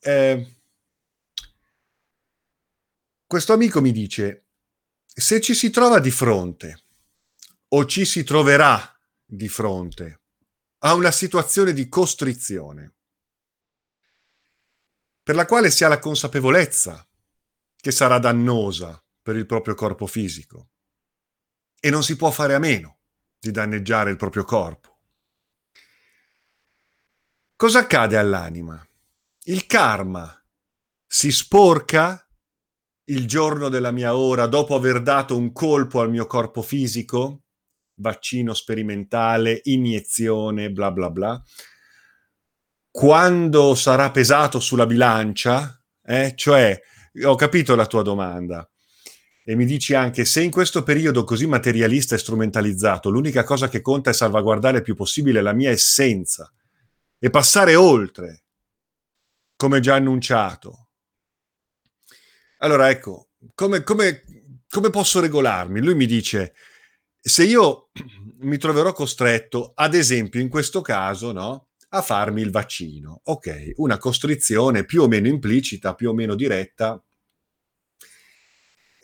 eh, 0.00 0.56
questo 3.26 3.52
amico 3.52 3.80
mi 3.80 3.92
dice, 3.92 4.46
se 5.04 5.40
ci 5.40 5.54
si 5.54 5.70
trova 5.70 5.98
di 5.98 6.10
fronte 6.10 6.82
o 7.68 7.84
ci 7.84 8.04
si 8.04 8.24
troverà 8.24 8.98
di 9.24 9.48
fronte 9.48 10.20
a 10.78 10.94
una 10.94 11.10
situazione 11.10 11.72
di 11.72 11.88
costrizione, 11.88 12.94
per 15.22 15.34
la 15.34 15.46
quale 15.46 15.70
si 15.70 15.84
ha 15.84 15.88
la 15.88 15.98
consapevolezza 15.98 17.06
che 17.76 17.90
sarà 17.90 18.18
dannosa 18.18 19.02
per 19.22 19.36
il 19.36 19.46
proprio 19.46 19.74
corpo 19.74 20.06
fisico, 20.06 20.68
e 21.84 21.90
non 21.90 22.02
si 22.02 22.16
può 22.16 22.30
fare 22.30 22.54
a 22.54 22.58
meno 22.58 22.96
di 23.38 23.50
danneggiare 23.50 24.10
il 24.10 24.16
proprio 24.16 24.42
corpo. 24.44 25.00
Cosa 27.54 27.80
accade 27.80 28.16
all'anima? 28.16 28.82
Il 29.42 29.66
karma 29.66 30.34
si 31.06 31.30
sporca 31.30 32.26
il 33.08 33.26
giorno 33.26 33.68
della 33.68 33.90
mia 33.90 34.16
ora 34.16 34.46
dopo 34.46 34.74
aver 34.74 35.02
dato 35.02 35.36
un 35.36 35.52
colpo 35.52 36.00
al 36.00 36.08
mio 36.08 36.26
corpo 36.26 36.62
fisico, 36.62 37.42
vaccino 37.96 38.54
sperimentale, 38.54 39.60
iniezione, 39.64 40.70
bla 40.70 40.90
bla 40.90 41.10
bla. 41.10 41.42
Quando 42.90 43.74
sarà 43.74 44.10
pesato 44.10 44.58
sulla 44.58 44.86
bilancia, 44.86 45.78
eh, 46.02 46.32
cioè, 46.34 46.80
ho 47.24 47.34
capito 47.34 47.74
la 47.74 47.84
tua 47.84 48.02
domanda, 48.02 48.66
e 49.46 49.54
mi 49.54 49.66
dici 49.66 49.92
anche 49.92 50.24
se 50.24 50.42
in 50.42 50.50
questo 50.50 50.82
periodo 50.82 51.24
così 51.24 51.46
materialista 51.46 52.14
e 52.14 52.18
strumentalizzato 52.18 53.10
l'unica 53.10 53.44
cosa 53.44 53.68
che 53.68 53.82
conta 53.82 54.08
è 54.08 54.14
salvaguardare 54.14 54.78
il 54.78 54.82
più 54.82 54.94
possibile 54.94 55.42
la 55.42 55.52
mia 55.52 55.70
essenza 55.70 56.50
e 57.18 57.28
passare 57.28 57.74
oltre, 57.74 58.44
come 59.56 59.80
già 59.80 59.96
annunciato. 59.96 60.88
Allora 62.58 62.88
ecco, 62.88 63.28
come, 63.54 63.82
come, 63.82 64.24
come 64.68 64.90
posso 64.90 65.20
regolarmi? 65.20 65.80
Lui 65.80 65.94
mi 65.94 66.06
dice, 66.06 66.54
se 67.20 67.44
io 67.44 67.90
mi 68.40 68.56
troverò 68.56 68.92
costretto, 68.92 69.72
ad 69.74 69.94
esempio 69.94 70.40
in 70.40 70.48
questo 70.48 70.80
caso, 70.80 71.32
no, 71.32 71.68
a 71.90 72.02
farmi 72.02 72.40
il 72.40 72.50
vaccino, 72.50 73.20
ok, 73.24 73.72
una 73.76 73.98
costrizione 73.98 74.84
più 74.84 75.02
o 75.02 75.08
meno 75.08 75.28
implicita, 75.28 75.94
più 75.94 76.10
o 76.10 76.14
meno 76.14 76.34
diretta, 76.34 77.02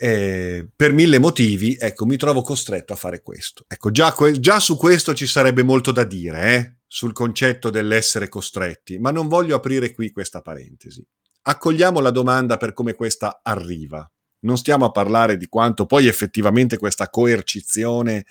eh, 0.03 0.67
per 0.75 0.95
mille 0.95 1.19
motivi, 1.19 1.77
ecco, 1.79 2.07
mi 2.07 2.17
trovo 2.17 2.41
costretto 2.41 2.95
a 2.95 2.97
fare 2.97 3.21
questo. 3.21 3.67
Ecco, 3.69 3.91
già, 3.91 4.15
que- 4.15 4.41
già 4.41 4.59
su 4.59 4.79
questo 4.79 5.13
ci 5.13 5.27
sarebbe 5.27 5.63
molto 5.63 5.93
da 5.93 6.05
dire, 6.05 6.55
eh, 6.55 6.77
sul 6.87 7.13
concetto 7.13 7.69
dell'essere 7.69 8.31
costretti, 8.31 8.99
ma 8.99 9.11
non 9.11 9.29
voglio 9.29 9.57
aprire 9.57 9.93
qui 9.93 10.11
questa 10.11 10.41
parentesi. 10.41 11.05
Accogliamo 11.43 12.01
la 12.01 12.11
domanda 12.11 12.57
per 12.57 12.73
come 12.73 12.95
questa 12.95 13.41
arriva. 13.43 14.11
Non 14.41 14.57
stiamo 14.57 14.87
a 14.87 14.91
parlare 14.91 15.37
di 15.37 15.49
quanto 15.49 15.85
poi 15.85 16.07
effettivamente 16.07 16.79
questa 16.79 17.11
coercizione 17.11 18.25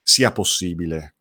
sia 0.00 0.30
possibile, 0.30 1.16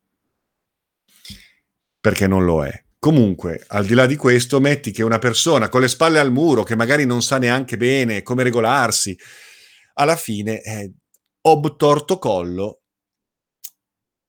perché 1.99 2.27
non 2.27 2.45
lo 2.45 2.63
è. 2.63 2.83
Comunque, 2.99 3.63
al 3.69 3.87
di 3.87 3.95
là 3.95 4.05
di 4.05 4.15
questo, 4.15 4.59
metti 4.59 4.91
che 4.91 5.01
una 5.01 5.17
persona 5.17 5.67
con 5.67 5.81
le 5.81 5.87
spalle 5.87 6.19
al 6.19 6.31
muro, 6.31 6.61
che 6.61 6.75
magari 6.75 7.05
non 7.05 7.23
sa 7.23 7.39
neanche 7.39 7.75
bene 7.75 8.21
come 8.21 8.43
regolarsi, 8.43 9.17
alla 9.99 10.15
fine 10.15 10.61
eh, 10.61 10.93
obtorto 11.41 12.19
collo 12.19 12.81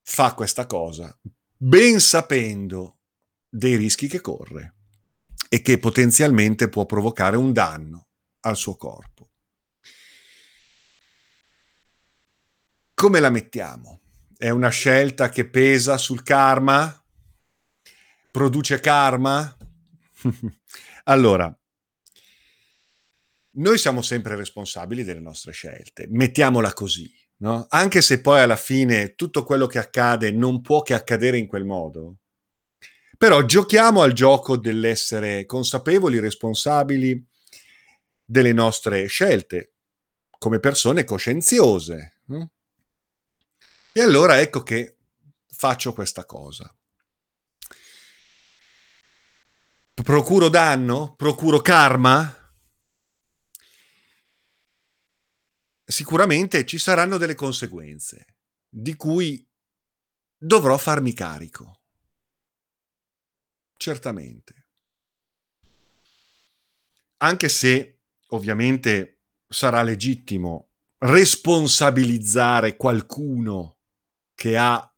fa 0.02 0.35
questa 0.35 0.66
cosa, 0.66 1.16
ben 1.57 2.00
sapendo 2.00 2.98
dei 3.48 3.76
rischi 3.76 4.09
che 4.09 4.20
corre 4.20 4.74
e 5.48 5.61
che 5.61 5.78
potenzialmente 5.78 6.68
può 6.68 6.87
provocare 6.87 7.37
un 7.37 7.52
danno 7.52 8.09
al 8.40 8.57
suo 8.57 8.76
corpo. 8.76 9.31
Come 12.94 13.20
la 13.20 13.31
mettiamo? 13.31 14.00
È 14.37 14.48
una 14.48 14.70
scelta 14.70 15.28
che 15.28 15.48
pesa 15.48 15.98
sul 15.98 16.22
karma? 16.22 17.04
Produce 18.31 18.81
karma? 18.81 19.57
allora, 21.04 21.54
noi 23.59 23.79
siamo 23.79 24.03
sempre 24.03 24.37
responsabili 24.37 25.05
delle 25.05 25.21
nostre 25.21 25.53
scelte, 25.53 26.07
mettiamola 26.09 26.73
così, 26.73 27.12
no? 27.38 27.66
Anche 27.71 28.03
se 28.03 28.21
poi 28.21 28.40
alla 28.40 28.57
fine 28.57 29.14
tutto 29.14 29.44
quello 29.44 29.66
che 29.66 29.79
accade 29.79 30.31
non 30.31 30.61
può 30.61 30.83
che 30.83 30.94
accadere 30.94 31.38
in 31.38 31.47
quel 31.47 31.64
modo. 31.64 32.16
Però 33.16 33.44
giochiamo 33.44 34.03
al 34.03 34.12
gioco 34.12 34.57
dell'essere 34.57 35.44
consapevoli, 35.44 36.21
responsabili 36.21 37.27
delle 38.25 38.53
nostre 38.53 39.07
scelte, 39.07 39.73
come 40.38 40.61
persone 40.61 41.03
coscienziose. 41.03 42.21
No? 42.27 42.51
E 43.92 44.01
allora 44.01 44.40
ecco 44.40 44.62
che 44.62 44.99
faccio 45.51 45.92
questa 45.92 46.25
cosa. 46.25 46.73
Procuro 49.94 50.49
danno? 50.49 51.14
Procuro 51.16 51.61
karma? 51.61 52.38
Sicuramente 55.90 56.66
ci 56.66 56.79
saranno 56.79 57.16
delle 57.16 57.35
conseguenze 57.35 58.37
di 58.68 58.94
cui 58.94 59.44
dovrò 60.37 60.77
farmi 60.77 61.14
carico. 61.14 61.81
Certamente. 63.74 64.66
Anche 67.18 67.48
se 67.48 68.01
ovviamente 68.29 69.22
sarà 69.48 69.83
legittimo 69.83 70.72
responsabilizzare 70.98 72.77
qualcuno 72.77 73.79
che 74.35 74.59
ha 74.59 74.94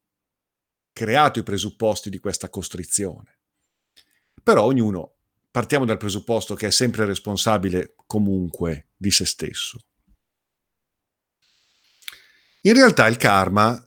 creato 0.91 1.39
i 1.39 1.43
presupposti 1.43 2.09
di 2.09 2.19
questa 2.19 2.49
costrizione. 2.49 3.39
Però 4.43 4.63
ognuno, 4.63 5.15
partiamo 5.49 5.85
dal 5.85 5.97
presupposto 5.97 6.53
che 6.53 6.67
è 6.67 6.71
sempre 6.71 7.05
responsabile 7.05 7.95
comunque 8.05 8.89
di 8.97 9.09
se 9.09 9.25
stesso. 9.25 9.79
In 12.63 12.73
realtà 12.73 13.07
il 13.07 13.17
karma, 13.17 13.83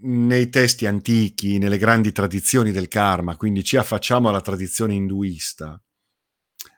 nei 0.00 0.48
testi 0.48 0.86
antichi, 0.86 1.58
nelle 1.58 1.78
grandi 1.78 2.10
tradizioni 2.10 2.72
del 2.72 2.88
karma, 2.88 3.36
quindi 3.36 3.62
ci 3.62 3.76
affacciamo 3.76 4.28
alla 4.28 4.40
tradizione 4.40 4.94
induista, 4.94 5.80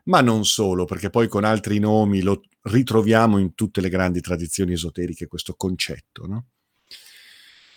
ma 0.04 0.20
non 0.20 0.44
solo, 0.44 0.84
perché 0.84 1.08
poi 1.08 1.28
con 1.28 1.44
altri 1.44 1.78
nomi 1.78 2.20
lo 2.20 2.42
ritroviamo 2.62 3.38
in 3.38 3.54
tutte 3.54 3.80
le 3.80 3.88
grandi 3.88 4.20
tradizioni 4.20 4.74
esoteriche 4.74 5.28
questo 5.28 5.54
concetto. 5.54 6.26
No? 6.26 6.48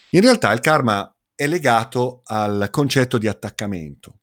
In 0.09 0.19
realtà 0.19 0.51
il 0.51 0.59
karma 0.59 1.15
è 1.33 1.47
legato 1.47 2.21
al 2.25 2.67
concetto 2.69 3.17
di 3.17 3.29
attaccamento 3.29 4.19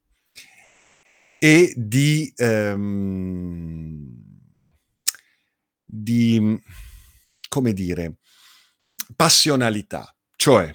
e 1.38 1.72
di, 1.74 2.30
um, 2.36 4.22
di 5.82 6.62
come 7.48 7.72
dire, 7.72 8.19
passionalità, 9.14 10.14
cioè 10.36 10.74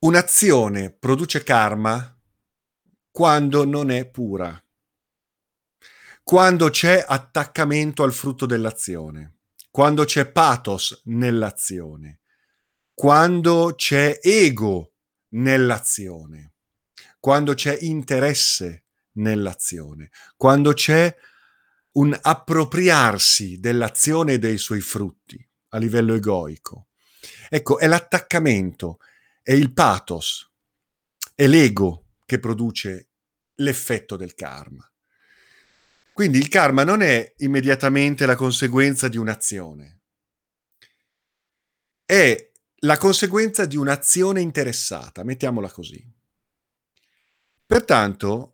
un'azione 0.00 0.90
produce 0.90 1.42
karma 1.42 2.14
quando 3.10 3.64
non 3.64 3.90
è 3.90 4.06
pura, 4.06 4.62
quando 6.22 6.68
c'è 6.70 7.04
attaccamento 7.06 8.02
al 8.02 8.12
frutto 8.12 8.44
dell'azione, 8.46 9.38
quando 9.70 10.04
c'è 10.04 10.30
pathos 10.30 11.02
nell'azione, 11.04 12.20
quando 12.92 13.74
c'è 13.76 14.18
ego 14.22 14.94
nell'azione, 15.30 16.54
quando 17.18 17.54
c'è 17.54 17.76
interesse 17.80 18.84
nell'azione, 19.12 20.10
quando 20.36 20.72
c'è 20.72 21.14
un 21.94 22.16
appropriarsi 22.20 23.60
dell'azione 23.60 24.34
e 24.34 24.38
dei 24.38 24.58
suoi 24.58 24.80
frutti 24.80 25.44
a 25.68 25.78
livello 25.78 26.14
egoico. 26.14 26.88
Ecco, 27.48 27.78
è 27.78 27.86
l'attaccamento, 27.86 28.98
è 29.42 29.52
il 29.52 29.72
pathos, 29.72 30.50
è 31.34 31.46
l'ego 31.46 32.06
che 32.24 32.38
produce 32.38 33.08
l'effetto 33.56 34.16
del 34.16 34.34
karma. 34.34 34.88
Quindi 36.12 36.38
il 36.38 36.48
karma 36.48 36.84
non 36.84 37.02
è 37.02 37.34
immediatamente 37.38 38.24
la 38.26 38.36
conseguenza 38.36 39.08
di 39.08 39.16
un'azione, 39.16 40.00
è 42.04 42.50
la 42.78 42.96
conseguenza 42.98 43.66
di 43.66 43.76
un'azione 43.76 44.40
interessata, 44.40 45.24
mettiamola 45.24 45.70
così. 45.70 46.04
Pertanto 47.66 48.53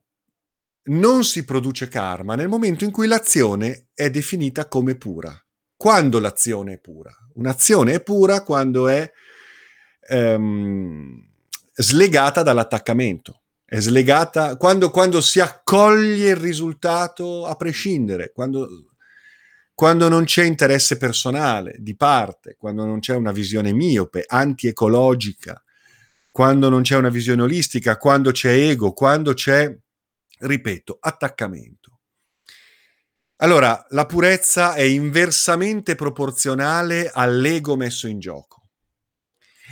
non 0.84 1.24
si 1.24 1.44
produce 1.44 1.88
karma 1.88 2.34
nel 2.34 2.48
momento 2.48 2.84
in 2.84 2.90
cui 2.90 3.06
l'azione 3.06 3.88
è 3.94 4.10
definita 4.10 4.66
come 4.66 4.96
pura. 4.96 5.34
Quando 5.76 6.18
l'azione 6.18 6.74
è 6.74 6.78
pura? 6.78 7.10
Un'azione 7.34 7.94
è 7.94 8.02
pura 8.02 8.42
quando 8.42 8.88
è 8.88 9.10
ehm, 10.08 11.28
slegata 11.72 12.42
dall'attaccamento. 12.42 13.42
È 13.64 13.78
slegata 13.80 14.56
quando, 14.56 14.90
quando, 14.90 15.20
si 15.20 15.38
accoglie 15.38 16.30
il 16.30 16.36
risultato 16.36 17.46
a 17.46 17.54
prescindere, 17.54 18.32
quando, 18.32 18.68
quando 19.74 20.08
non 20.08 20.24
c'è 20.24 20.42
interesse 20.42 20.96
personale 20.96 21.76
di 21.78 21.94
parte, 21.94 22.56
quando 22.58 22.84
non 22.84 22.98
c'è 22.98 23.14
una 23.14 23.30
visione 23.30 23.72
miope, 23.72 24.24
anti-ecologica, 24.26 25.62
quando 26.32 26.68
non 26.68 26.82
c'è 26.82 26.96
una 26.96 27.10
visione 27.10 27.42
olistica, 27.42 27.96
quando 27.96 28.32
c'è 28.32 28.52
ego, 28.52 28.92
quando 28.92 29.34
c'è, 29.34 29.72
ripeto, 30.40 30.98
attaccamento. 31.00 32.00
Allora, 33.36 33.86
la 33.90 34.04
purezza 34.04 34.74
è 34.74 34.82
inversamente 34.82 35.94
proporzionale 35.94 37.10
all'ego 37.12 37.74
messo 37.76 38.06
in 38.06 38.18
gioco. 38.18 38.68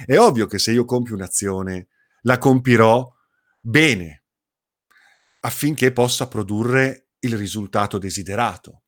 È 0.06 0.16
ovvio 0.16 0.46
che 0.46 0.58
se 0.58 0.72
io 0.72 0.84
compio 0.84 1.14
un'azione, 1.14 1.88
la 2.22 2.38
compirò 2.38 3.12
bene, 3.60 4.22
affinché 5.40 5.92
possa 5.92 6.28
produrre 6.28 7.08
il 7.20 7.36
risultato 7.36 7.98
desiderato. 7.98 8.84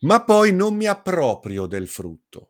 Ma 0.00 0.24
poi 0.24 0.52
non 0.52 0.74
mi 0.76 0.86
approprio 0.86 1.66
del 1.66 1.88
frutto, 1.88 2.49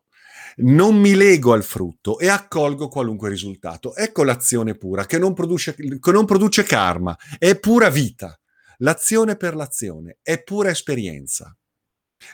non 0.63 0.97
mi 0.97 1.15
lego 1.15 1.53
al 1.53 1.63
frutto 1.63 2.19
e 2.19 2.29
accolgo 2.29 2.89
qualunque 2.89 3.29
risultato. 3.29 3.95
Ecco 3.95 4.25
l'azione 4.25 4.75
pura, 4.75 5.07
che 5.07 5.19
non 5.19 5.35
produce, 5.35 5.75
che 5.75 6.13
non 6.13 6.25
produce 6.25 6.63
karma, 6.63 7.17
è 7.39 7.59
pura 7.59 7.89
vita. 7.91 8.39
L'azione 8.79 9.37
per 9.37 9.55
l'azione, 9.55 10.19
è 10.23 10.43
pura 10.43 10.71
esperienza. 10.71 11.55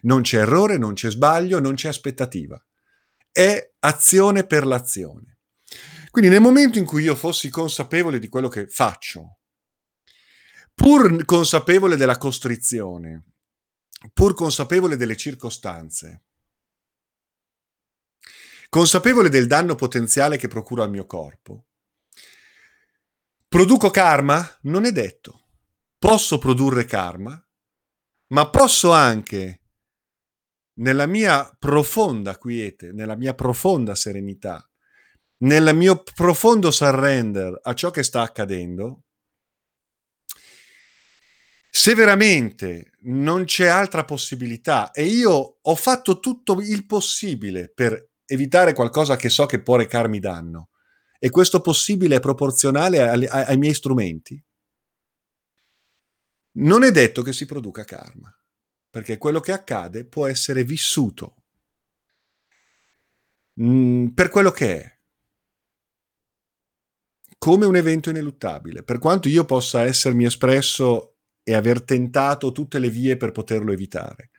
Non 0.02 0.22
c'è 0.22 0.38
errore, 0.38 0.78
non 0.78 0.94
c'è 0.94 1.10
sbaglio, 1.10 1.58
non 1.58 1.74
c'è 1.74 1.88
aspettativa. 1.88 2.60
È 3.30 3.72
azione 3.80 4.46
per 4.46 4.66
l'azione. 4.66 5.38
Quindi 6.10 6.30
nel 6.30 6.40
momento 6.40 6.78
in 6.78 6.84
cui 6.84 7.02
io 7.02 7.14
fossi 7.14 7.50
consapevole 7.50 8.18
di 8.18 8.28
quello 8.28 8.48
che 8.48 8.68
faccio, 8.68 9.38
pur 10.72 11.24
consapevole 11.24 11.96
della 11.96 12.16
costrizione, 12.16 13.24
pur 14.12 14.34
consapevole 14.34 14.96
delle 14.96 15.16
circostanze, 15.16 16.25
consapevole 18.68 19.28
del 19.28 19.46
danno 19.46 19.74
potenziale 19.74 20.36
che 20.36 20.48
procuro 20.48 20.82
al 20.82 20.90
mio 20.90 21.06
corpo, 21.06 21.66
produco 23.48 23.90
karma? 23.90 24.58
Non 24.62 24.84
è 24.84 24.92
detto. 24.92 25.48
Posso 25.98 26.38
produrre 26.38 26.84
karma, 26.84 27.42
ma 28.28 28.50
posso 28.50 28.92
anche, 28.92 29.60
nella 30.74 31.06
mia 31.06 31.50
profonda 31.58 32.36
quiete, 32.36 32.92
nella 32.92 33.16
mia 33.16 33.34
profonda 33.34 33.94
serenità, 33.94 34.68
nel 35.38 35.74
mio 35.74 36.02
profondo 36.02 36.70
surrender 36.70 37.58
a 37.62 37.74
ciò 37.74 37.90
che 37.90 38.02
sta 38.02 38.22
accadendo, 38.22 39.02
se 41.70 41.94
veramente 41.94 42.92
non 43.02 43.44
c'è 43.44 43.66
altra 43.66 44.04
possibilità 44.04 44.90
e 44.92 45.04
io 45.04 45.58
ho 45.60 45.74
fatto 45.74 46.20
tutto 46.20 46.58
il 46.60 46.86
possibile 46.86 47.68
per 47.68 48.12
evitare 48.26 48.72
qualcosa 48.72 49.16
che 49.16 49.28
so 49.28 49.46
che 49.46 49.62
può 49.62 49.76
recarmi 49.76 50.18
danno. 50.18 50.70
E 51.18 51.30
questo 51.30 51.60
possibile 51.60 52.16
è 52.16 52.20
proporzionale 52.20 53.00
ai, 53.08 53.26
ai 53.26 53.56
miei 53.56 53.72
strumenti, 53.74 54.42
non 56.58 56.84
è 56.84 56.90
detto 56.90 57.22
che 57.22 57.32
si 57.32 57.44
produca 57.44 57.84
karma, 57.84 58.34
perché 58.88 59.18
quello 59.18 59.40
che 59.40 59.52
accade 59.52 60.06
può 60.06 60.26
essere 60.26 60.64
vissuto. 60.64 61.34
Mh, 63.54 63.68
mm, 63.68 64.06
per 64.08 64.28
quello 64.28 64.50
che 64.50 64.80
è. 64.82 64.94
Come 67.38 67.66
un 67.66 67.76
evento 67.76 68.08
ineluttabile, 68.08 68.82
per 68.82 68.98
quanto 68.98 69.28
io 69.28 69.44
possa 69.44 69.82
essermi 69.82 70.24
espresso 70.24 71.16
e 71.42 71.54
aver 71.54 71.82
tentato 71.82 72.50
tutte 72.52 72.78
le 72.78 72.88
vie 72.88 73.16
per 73.18 73.32
poterlo 73.32 73.72
evitare, 73.72 74.30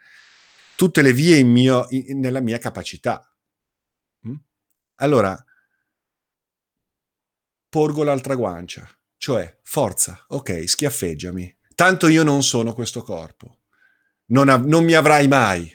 tutte 0.76 1.04
le 1.04 1.13
vie 1.13 1.38
in 1.38 1.50
mio, 1.50 1.86
in, 1.89 2.19
nella 2.19 2.41
mia 2.41 2.58
capacità. 2.58 3.32
Allora, 4.98 5.44
porgo 7.70 8.04
l'altra 8.04 8.36
guancia, 8.36 8.88
cioè 9.18 9.60
forza, 9.64 10.26
ok, 10.28 10.68
schiaffeggiami. 10.68 11.56
Tanto 11.76 12.08
io 12.08 12.24
non 12.24 12.44
sono 12.44 12.74
questo 12.74 13.04
corpo, 13.04 13.60
non, 14.28 14.50
av- 14.50 14.66
non 14.66 14.84
mi 14.84 14.94
avrai 14.94 15.28
mai. 15.28 15.72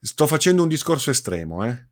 Sto 0.00 0.26
facendo 0.26 0.62
un 0.62 0.68
discorso 0.68 1.10
estremo, 1.10 1.64
eh? 1.64 1.86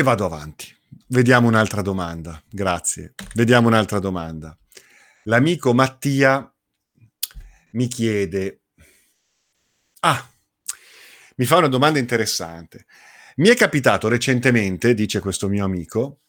e 0.00 0.02
vado 0.02 0.24
avanti. 0.24 0.74
Vediamo 1.08 1.48
un'altra 1.48 1.82
domanda. 1.82 2.42
Grazie. 2.48 3.14
Vediamo 3.34 3.68
un'altra 3.68 3.98
domanda. 3.98 4.56
L'amico 5.24 5.74
Mattia 5.74 6.52
mi 7.72 7.86
chiede... 7.86 8.62
Ah, 10.00 10.26
mi 11.40 11.46
fa 11.46 11.56
una 11.56 11.68
domanda 11.68 11.98
interessante. 11.98 12.84
Mi 13.36 13.48
è 13.48 13.56
capitato 13.56 14.08
recentemente, 14.08 14.92
dice 14.92 15.20
questo 15.20 15.48
mio 15.48 15.64
amico, 15.64 16.20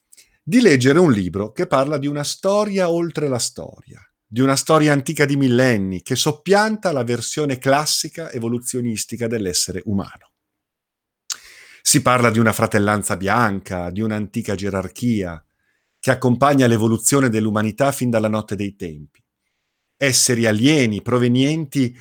di 0.42 0.62
leggere 0.62 1.00
un 1.00 1.12
libro 1.12 1.52
che 1.52 1.68
parla 1.68 1.98
di 1.98 2.08
una 2.08 2.24
storia 2.24 2.90
oltre 2.90 3.28
la 3.28 3.38
storia, 3.38 4.00
di 4.26 4.40
una 4.40 4.56
storia 4.56 4.94
antica 4.94 5.26
di 5.26 5.36
millenni 5.36 6.02
che 6.02 6.16
soppianta 6.16 6.94
la 6.94 7.04
versione 7.04 7.58
classica 7.58 8.32
evoluzionistica 8.32 9.28
dell'essere 9.28 9.82
umano. 9.84 10.32
Si 11.82 12.02
parla 12.02 12.32
di 12.32 12.40
una 12.40 12.54
fratellanza 12.54 13.18
bianca, 13.18 13.90
di 13.90 14.00
un'antica 14.00 14.56
gerarchia 14.56 15.44
che 16.00 16.12
accompagna 16.12 16.68
l'evoluzione 16.68 17.28
dell'umanità 17.28 17.92
fin 17.92 18.10
dalla 18.10 18.30
notte 18.30 18.56
dei 18.56 18.78
tempi. 18.78 19.22
Esseri 19.98 20.46
alieni 20.46 21.02
provenienti 21.02 21.94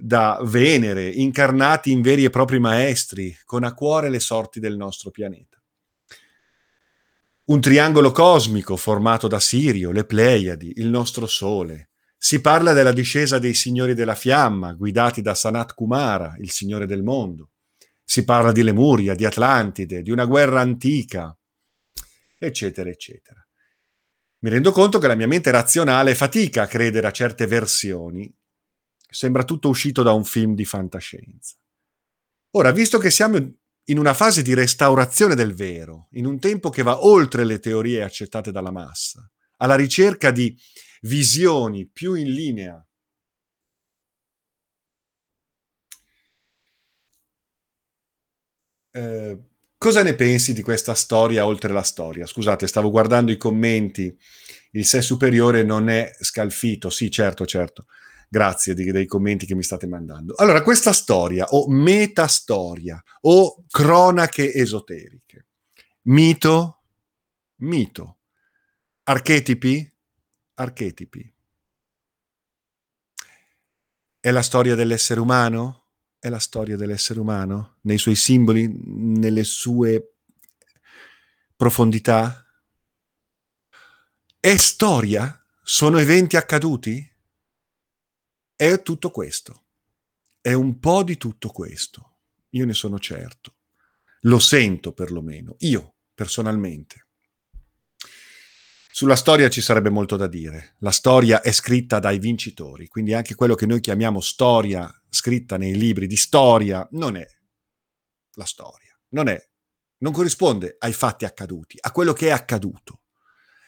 da 0.00 0.40
Venere, 0.42 1.08
incarnati 1.08 1.90
in 1.90 2.00
veri 2.00 2.24
e 2.24 2.30
propri 2.30 2.58
maestri, 2.58 3.36
con 3.44 3.64
a 3.64 3.74
cuore 3.74 4.08
le 4.08 4.20
sorti 4.20 4.60
del 4.60 4.76
nostro 4.76 5.10
pianeta. 5.10 5.62
Un 7.44 7.60
triangolo 7.60 8.12
cosmico 8.12 8.76
formato 8.76 9.28
da 9.28 9.40
Sirio, 9.40 9.90
le 9.90 10.04
Pleiadi, 10.04 10.74
il 10.76 10.88
nostro 10.88 11.26
Sole. 11.26 11.90
Si 12.16 12.40
parla 12.40 12.72
della 12.72 12.92
discesa 12.92 13.38
dei 13.38 13.54
signori 13.54 13.94
della 13.94 14.14
fiamma, 14.14 14.72
guidati 14.74 15.22
da 15.22 15.34
Sanat 15.34 15.74
Kumara, 15.74 16.36
il 16.38 16.50
signore 16.50 16.86
del 16.86 17.02
mondo 17.02 17.50
si 18.10 18.24
parla 18.24 18.50
di 18.50 18.64
Lemuria, 18.64 19.14
di 19.14 19.24
Atlantide, 19.24 20.02
di 20.02 20.10
una 20.10 20.24
guerra 20.24 20.60
antica, 20.60 21.32
eccetera, 22.36 22.90
eccetera. 22.90 23.40
Mi 24.40 24.50
rendo 24.50 24.72
conto 24.72 24.98
che 24.98 25.06
la 25.06 25.14
mia 25.14 25.28
mente 25.28 25.52
razionale 25.52 26.16
fatica 26.16 26.62
a 26.62 26.66
credere 26.66 27.06
a 27.06 27.12
certe 27.12 27.46
versioni. 27.46 28.28
Sembra 29.10 29.44
tutto 29.44 29.68
uscito 29.68 30.02
da 30.02 30.12
un 30.12 30.24
film 30.24 30.54
di 30.54 30.64
fantascienza. 30.64 31.56
Ora, 32.52 32.72
visto 32.72 32.98
che 32.98 33.10
siamo 33.10 33.36
in 33.84 33.98
una 33.98 34.14
fase 34.14 34.42
di 34.42 34.54
restaurazione 34.54 35.34
del 35.34 35.54
vero, 35.54 36.08
in 36.12 36.26
un 36.26 36.38
tempo 36.38 36.70
che 36.70 36.82
va 36.82 37.04
oltre 37.04 37.44
le 37.44 37.58
teorie 37.58 38.02
accettate 38.02 38.52
dalla 38.52 38.70
massa, 38.70 39.28
alla 39.58 39.74
ricerca 39.76 40.30
di 40.30 40.56
visioni 41.02 41.86
più 41.86 42.14
in 42.14 42.32
linea 42.32 42.84
Eh, 48.92 49.38
Cosa 49.80 50.02
ne 50.02 50.14
pensi 50.14 50.52
di 50.52 50.60
questa 50.60 50.92
storia 50.92 51.46
oltre 51.46 51.72
la 51.72 51.80
storia? 51.82 52.26
Scusate, 52.26 52.66
stavo 52.66 52.90
guardando 52.90 53.32
i 53.32 53.38
commenti. 53.38 54.14
Il 54.72 54.84
sé 54.84 55.00
superiore 55.00 55.62
non 55.62 55.88
è 55.88 56.10
scalfito. 56.20 56.90
Sì, 56.90 57.10
certo, 57.10 57.46
certo. 57.46 57.86
Grazie 58.32 58.74
di, 58.74 58.92
dei 58.92 59.06
commenti 59.06 59.44
che 59.44 59.56
mi 59.56 59.64
state 59.64 59.88
mandando. 59.88 60.34
Allora, 60.36 60.62
questa 60.62 60.92
storia, 60.92 61.46
o 61.46 61.68
metastoria, 61.68 63.02
o 63.22 63.64
cronache 63.68 64.54
esoteriche, 64.54 65.48
mito, 66.02 66.82
mito, 67.56 68.18
archetipi, 69.02 69.92
archetipi. 70.54 71.34
È 74.20 74.30
la 74.30 74.42
storia 74.42 74.76
dell'essere 74.76 75.18
umano? 75.18 75.86
È 76.20 76.28
la 76.28 76.38
storia 76.38 76.76
dell'essere 76.76 77.18
umano? 77.18 77.78
Nei 77.80 77.98
suoi 77.98 78.14
simboli, 78.14 78.72
nelle 78.84 79.42
sue 79.42 80.18
profondità? 81.56 82.46
È 84.38 84.56
storia? 84.56 85.44
Sono 85.64 85.98
eventi 85.98 86.36
accaduti? 86.36 87.09
È 88.60 88.82
tutto 88.82 89.10
questo. 89.10 89.62
È 90.38 90.52
un 90.52 90.78
po' 90.80 91.02
di 91.02 91.16
tutto 91.16 91.48
questo. 91.48 92.16
Io 92.50 92.66
ne 92.66 92.74
sono 92.74 92.98
certo. 92.98 93.54
Lo 94.24 94.38
sento 94.38 94.92
perlomeno, 94.92 95.56
io 95.60 95.94
personalmente. 96.12 97.06
Sulla 98.92 99.16
storia 99.16 99.48
ci 99.48 99.62
sarebbe 99.62 99.88
molto 99.88 100.16
da 100.16 100.26
dire. 100.26 100.74
La 100.80 100.90
storia 100.90 101.40
è 101.40 101.52
scritta 101.52 102.00
dai 102.00 102.18
vincitori, 102.18 102.86
quindi 102.88 103.14
anche 103.14 103.34
quello 103.34 103.54
che 103.54 103.64
noi 103.64 103.80
chiamiamo 103.80 104.20
storia 104.20 104.94
scritta 105.08 105.56
nei 105.56 105.74
libri 105.74 106.06
di 106.06 106.16
storia 106.16 106.86
non 106.90 107.16
è 107.16 107.26
la 108.32 108.44
storia, 108.44 108.94
non 109.12 109.28
è, 109.28 109.42
non 110.00 110.12
corrisponde 110.12 110.76
ai 110.80 110.92
fatti 110.92 111.24
accaduti, 111.24 111.78
a 111.80 111.92
quello 111.92 112.12
che 112.12 112.26
è 112.26 112.30
accaduto. 112.30 113.04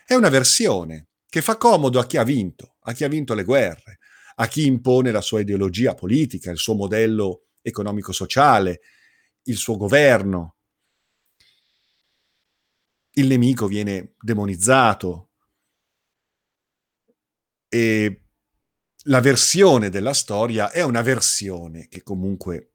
È 0.05 0.13
una 0.13 0.29
versione 0.29 1.07
che 1.31 1.41
fa 1.41 1.57
comodo 1.57 1.99
a 1.99 2.05
chi 2.05 2.19
ha 2.19 2.25
vinto, 2.25 2.75
a 2.81 2.93
chi 2.93 3.05
ha 3.05 3.09
vinto 3.09 3.33
le 3.33 3.45
guerre, 3.45 4.01
a 4.43 4.49
chi 4.49 4.67
impone 4.67 5.13
la 5.13 5.21
sua 5.21 5.41
ideologia 5.41 5.95
politica, 5.95 6.51
il 6.51 6.59
suo 6.59 6.75
modello 6.75 7.51
economico-sociale, 7.61 8.81
il 9.45 9.57
suo 9.57 9.77
governo. 9.77 10.57
Il 13.13 13.29
nemico 13.29 13.69
viene 13.69 14.15
demonizzato 14.19 15.31
e 17.69 18.23
la 19.05 19.21
versione 19.21 19.91
della 19.91 20.13
storia 20.13 20.73
è 20.73 20.83
una 20.83 21.03
versione 21.03 21.87
che 21.87 22.03
comunque 22.03 22.73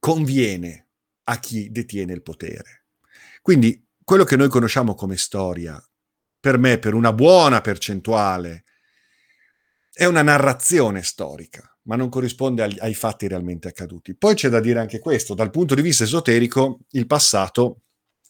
conviene 0.00 0.88
a 1.24 1.38
chi 1.38 1.70
detiene 1.70 2.12
il 2.12 2.22
potere. 2.22 2.86
Quindi 3.40 3.86
quello 4.02 4.24
che 4.24 4.34
noi 4.34 4.48
conosciamo 4.48 4.96
come 4.96 5.16
storia, 5.16 5.80
per 6.40 6.58
me, 6.58 6.80
per 6.80 6.94
una 6.94 7.12
buona 7.12 7.60
percentuale, 7.60 8.64
è 9.92 10.04
una 10.06 10.22
narrazione 10.22 11.02
storica, 11.02 11.76
ma 11.82 11.96
non 11.96 12.08
corrisponde 12.08 12.62
ai, 12.62 12.76
ai, 12.80 12.94
fatti 12.94 13.28
realmente 13.28 13.68
accaduti. 13.68 14.16
Poi 14.16 14.34
c'è 14.34 14.48
da 14.48 14.60
dire 14.60 14.80
anche 14.80 14.98
questo, 14.98 15.34
dal 15.34 15.50
punto 15.50 15.74
di 15.74 15.82
vista 15.82 16.04
esoterico, 16.04 16.80
il 16.90 17.06
passato 17.06 17.82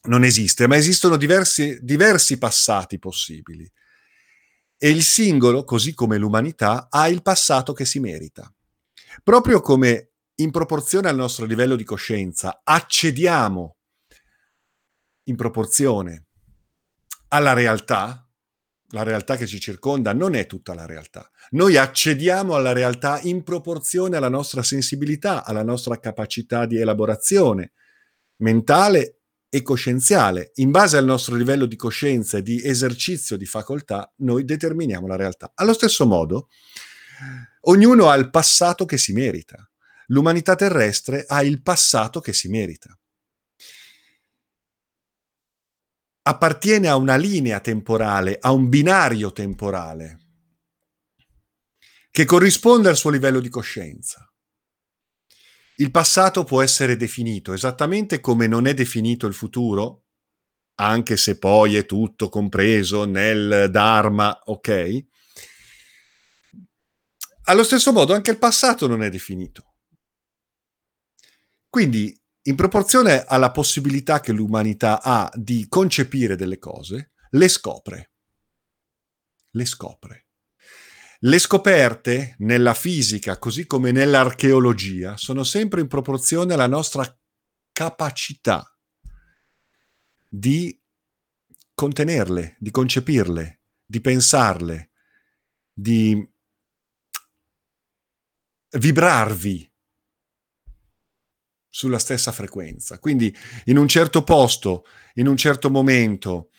non 0.05 0.25
esiste, 0.25 0.67
ma 0.67 0.77
esistono 0.77 1.17
diversi, 1.17 1.79
diversi 1.81 2.39
passati 2.39 2.99
possibili. 2.99 3.71
E 4.77 4.91
il 4.91 5.03
singolo, 5.03 5.63
così 5.65 5.95
come 5.95 6.19
l'umanità, 6.19 6.89
ha 6.91 7.09
il 7.09 7.23
passato 7.23 7.73
che 7.73 7.85
si 7.85 8.01
merita. 8.01 8.53
Proprio 9.23 9.61
come 9.61 10.11
in 10.37 10.51
proporzione 10.51 11.09
al 11.09 11.15
nostro 11.15 11.45
livello 11.45 11.77
di 11.77 11.85
coscienza 11.85 12.63
accediamo 12.65 13.77
in 15.25 15.37
proporzione 15.37 16.27
alla 17.29 17.53
realtà, 17.53 18.29
la 18.93 19.03
realtà 19.03 19.37
che 19.37 19.47
ci 19.47 19.61
circonda 19.61 20.13
non 20.13 20.35
è 20.35 20.47
tutta 20.47 20.75
la 20.75 20.87
realtà. 20.87 21.29
Noi 21.51 21.77
accediamo 21.77 22.55
alla 22.55 22.73
realtà 22.73 23.21
in 23.23 23.43
proporzione 23.43 24.17
alla 24.17 24.29
nostra 24.29 24.63
sensibilità, 24.63 25.45
alla 25.45 25.63
nostra 25.63 25.99
capacità 25.99 26.67
di 26.67 26.79
elaborazione 26.79 27.73
mentale 28.37 29.19
e 29.49 29.63
coscienziale. 29.63 30.53
In 30.57 30.71
base 30.71 30.97
al 30.97 31.05
nostro 31.05 31.37
livello 31.37 31.67
di 31.67 31.77
coscienza 31.77 32.39
e 32.39 32.43
di 32.43 32.63
esercizio 32.63 33.37
di 33.37 33.47
facoltà, 33.47 34.13
noi 34.19 34.45
determiniamo 34.45 35.07
la 35.07 35.17
realtà. 35.17 35.53
Allo 35.55 35.73
stesso 35.73 36.07
modo, 36.07 36.49
ognuno 37.63 38.09
ha 38.09 38.15
il 38.15 38.31
passato 38.31 38.85
che 38.85 38.99
si 38.99 39.13
merita. 39.13 39.69
L'umanità 40.07 40.55
terrestre 40.55 41.25
ha 41.27 41.43
il 41.43 41.63
passato 41.63 42.21
che 42.21 42.33
si 42.33 42.49
merita. 42.49 42.97
Appartiene 46.23 46.89
a 46.89 46.97
una 46.97 47.17
linea 47.17 47.61
temporale, 47.61 48.39
a 48.41 48.53
un 48.53 48.69
binario 48.69 49.33
temporale, 49.33 50.19
che 52.11 52.25
corrisponde 52.25 52.89
al 52.89 52.97
suo 52.97 53.11
livello 53.11 53.41
di 53.41 53.49
coscienza. 53.49 54.27
Il 55.77 55.91
passato 55.91 56.45
può 56.45 56.63
essere 56.63 56.97
definito 56.97 57.53
esattamente 57.55 58.21
come 58.21 58.47
non 58.47 58.67
è 58.67 58.75
definito 58.75 59.27
il 59.27 59.35
futuro, 59.35 60.05
anche 60.77 61.17
se 61.17 61.39
poi 61.39 61.77
è 61.77 61.87
tutto 61.87 62.29
compreso 62.29 63.05
nel 63.05 63.69
Dharma, 63.71 64.43
ok? 64.45 65.05
Allo 67.45 67.65
stesso 67.65 67.93
modo 67.93 68.15
anche 68.15 68.31
il 68.31 68.39
passato 68.39 68.87
non 68.87 69.03
è 69.03 69.11
definito. 69.11 69.75
Quindi 71.69 72.22
in 72.43 72.57
proporzione 72.57 73.25
alla 73.25 73.51
possibilità 73.51 74.21
che 74.21 74.33
l'umanità 74.33 75.01
ha 75.03 75.31
di 75.35 75.67
concepire 75.69 76.37
delle 76.37 76.59
cose, 76.59 77.13
le 77.31 77.49
scopre. 77.49 78.13
Le 79.51 79.65
scopre. 79.65 80.27
Le 81.21 81.39
scoperte 81.39 82.35
nella 82.39 82.75
fisica, 82.75 83.39
così 83.39 83.67
come 83.67 83.93
nell'archeologia, 83.93 85.17
sono 85.17 85.45
sempre 85.45 85.81
in 85.81 85.87
proporzione 85.87 86.55
alla 86.55 86.67
nostra 86.67 87.07
capacità 87.71 88.67
di 90.29 90.77
contenerle, 91.75 92.57
di 92.59 92.71
concepirle, 92.71 93.61
di 93.85 94.01
pensarle, 94.01 94.91
di 95.73 96.29
vibrarvi 98.71 99.72
sulla 101.73 101.99
stessa 101.99 102.33
frequenza. 102.33 102.99
Quindi 102.99 103.35
in 103.65 103.79
un 103.79 103.89
certo 103.89 104.23
posto, 104.23 104.85
in 105.15 105.27
un 105.27 105.39
certo 105.39 105.71
momento, 105.71 106.51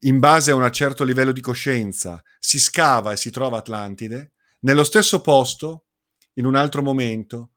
in 0.00 0.18
base 0.18 0.50
a 0.50 0.56
un 0.56 0.70
certo 0.72 1.04
livello 1.04 1.30
di 1.30 1.40
coscienza, 1.40 2.20
si 2.40 2.58
scava 2.58 3.12
e 3.12 3.16
si 3.16 3.30
trova 3.30 3.58
Atlantide, 3.58 4.32
nello 4.60 4.82
stesso 4.82 5.20
posto, 5.20 5.84
in 6.34 6.44
un 6.44 6.56
altro 6.56 6.82
momento, 6.82 7.52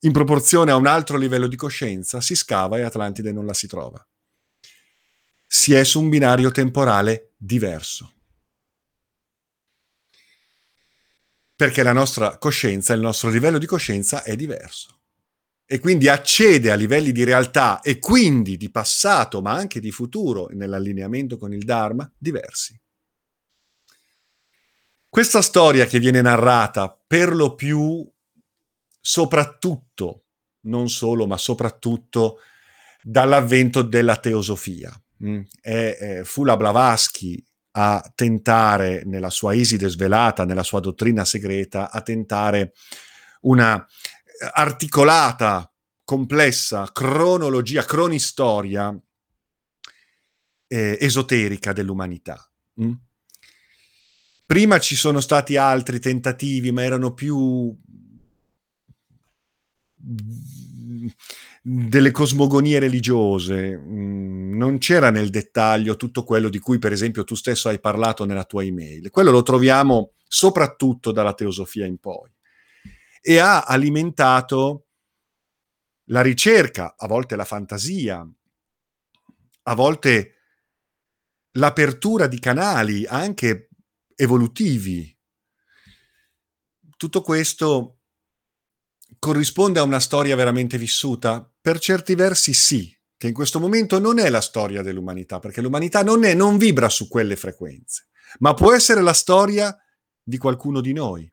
in 0.00 0.12
proporzione 0.12 0.70
a 0.70 0.76
un 0.76 0.86
altro 0.86 1.18
livello 1.18 1.48
di 1.48 1.56
coscienza, 1.56 2.20
si 2.20 2.36
scava 2.36 2.78
e 2.78 2.82
Atlantide 2.82 3.32
non 3.32 3.44
la 3.44 3.54
si 3.54 3.66
trova. 3.66 4.06
Si 5.48 5.74
è 5.74 5.82
su 5.82 6.00
un 6.00 6.08
binario 6.08 6.52
temporale 6.52 7.32
diverso. 7.36 8.12
Perché 11.56 11.82
la 11.82 11.92
nostra 11.92 12.38
coscienza, 12.38 12.92
il 12.92 13.00
nostro 13.00 13.30
livello 13.30 13.58
di 13.58 13.66
coscienza 13.66 14.22
è 14.22 14.36
diverso 14.36 14.95
e 15.66 15.80
quindi 15.80 16.08
accede 16.08 16.70
a 16.70 16.76
livelli 16.76 17.10
di 17.10 17.24
realtà 17.24 17.80
e 17.80 17.98
quindi 17.98 18.56
di 18.56 18.70
passato, 18.70 19.42
ma 19.42 19.52
anche 19.52 19.80
di 19.80 19.90
futuro 19.90 20.48
nell'allineamento 20.52 21.36
con 21.36 21.52
il 21.52 21.64
Dharma, 21.64 22.10
diversi. 22.16 22.78
Questa 25.08 25.42
storia 25.42 25.86
che 25.86 25.98
viene 25.98 26.20
narrata 26.20 26.96
per 27.06 27.34
lo 27.34 27.56
più, 27.56 28.08
soprattutto, 29.00 30.24
non 30.66 30.88
solo, 30.88 31.26
ma 31.26 31.36
soprattutto 31.36 32.38
dall'avvento 33.02 33.82
della 33.82 34.18
teosofia. 34.18 34.92
Mm, 35.24 35.40
è, 35.60 35.96
è, 35.98 36.24
fu 36.24 36.44
la 36.44 36.56
Blavatsky 36.56 37.42
a 37.72 38.08
tentare, 38.14 39.02
nella 39.04 39.30
sua 39.30 39.52
Iside 39.52 39.88
svelata, 39.88 40.44
nella 40.44 40.62
sua 40.62 40.80
dottrina 40.80 41.24
segreta, 41.24 41.90
a 41.90 42.00
tentare 42.02 42.72
una 43.42 43.84
articolata, 44.52 45.70
complessa 46.04 46.90
cronologia, 46.92 47.84
cronistoria 47.84 48.96
eh, 50.68 50.98
esoterica 51.00 51.72
dell'umanità. 51.72 52.48
Mm? 52.80 52.92
Prima 54.46 54.78
ci 54.78 54.94
sono 54.94 55.20
stati 55.20 55.56
altri 55.56 55.98
tentativi, 55.98 56.70
ma 56.70 56.84
erano 56.84 57.12
più 57.12 57.76
delle 61.62 62.10
cosmogonie 62.12 62.78
religiose, 62.78 63.76
mm, 63.76 64.56
non 64.56 64.78
c'era 64.78 65.10
nel 65.10 65.30
dettaglio 65.30 65.96
tutto 65.96 66.22
quello 66.22 66.48
di 66.48 66.60
cui 66.60 66.78
per 66.78 66.92
esempio 66.92 67.24
tu 67.24 67.34
stesso 67.34 67.68
hai 67.68 67.80
parlato 67.80 68.24
nella 68.24 68.44
tua 68.44 68.62
email. 68.62 69.10
Quello 69.10 69.32
lo 69.32 69.42
troviamo 69.42 70.12
soprattutto 70.28 71.10
dalla 71.10 71.34
teosofia 71.34 71.86
in 71.86 71.98
poi 71.98 72.35
e 73.28 73.38
ha 73.38 73.64
alimentato 73.64 74.86
la 76.10 76.20
ricerca, 76.20 76.94
a 76.96 77.08
volte 77.08 77.34
la 77.34 77.44
fantasia, 77.44 78.24
a 79.64 79.74
volte 79.74 80.34
l'apertura 81.54 82.28
di 82.28 82.38
canali 82.38 83.04
anche 83.04 83.70
evolutivi. 84.14 85.12
Tutto 86.96 87.20
questo 87.22 87.98
corrisponde 89.18 89.80
a 89.80 89.82
una 89.82 89.98
storia 89.98 90.36
veramente 90.36 90.78
vissuta? 90.78 91.52
Per 91.60 91.80
certi 91.80 92.14
versi 92.14 92.54
sì, 92.54 92.96
che 93.16 93.26
in 93.26 93.34
questo 93.34 93.58
momento 93.58 93.98
non 93.98 94.20
è 94.20 94.30
la 94.30 94.40
storia 94.40 94.82
dell'umanità, 94.82 95.40
perché 95.40 95.60
l'umanità 95.60 96.04
non, 96.04 96.22
è, 96.22 96.32
non 96.32 96.58
vibra 96.58 96.88
su 96.88 97.08
quelle 97.08 97.34
frequenze, 97.34 98.06
ma 98.38 98.54
può 98.54 98.72
essere 98.72 99.02
la 99.02 99.14
storia 99.14 99.76
di 100.22 100.38
qualcuno 100.38 100.80
di 100.80 100.92
noi, 100.92 101.28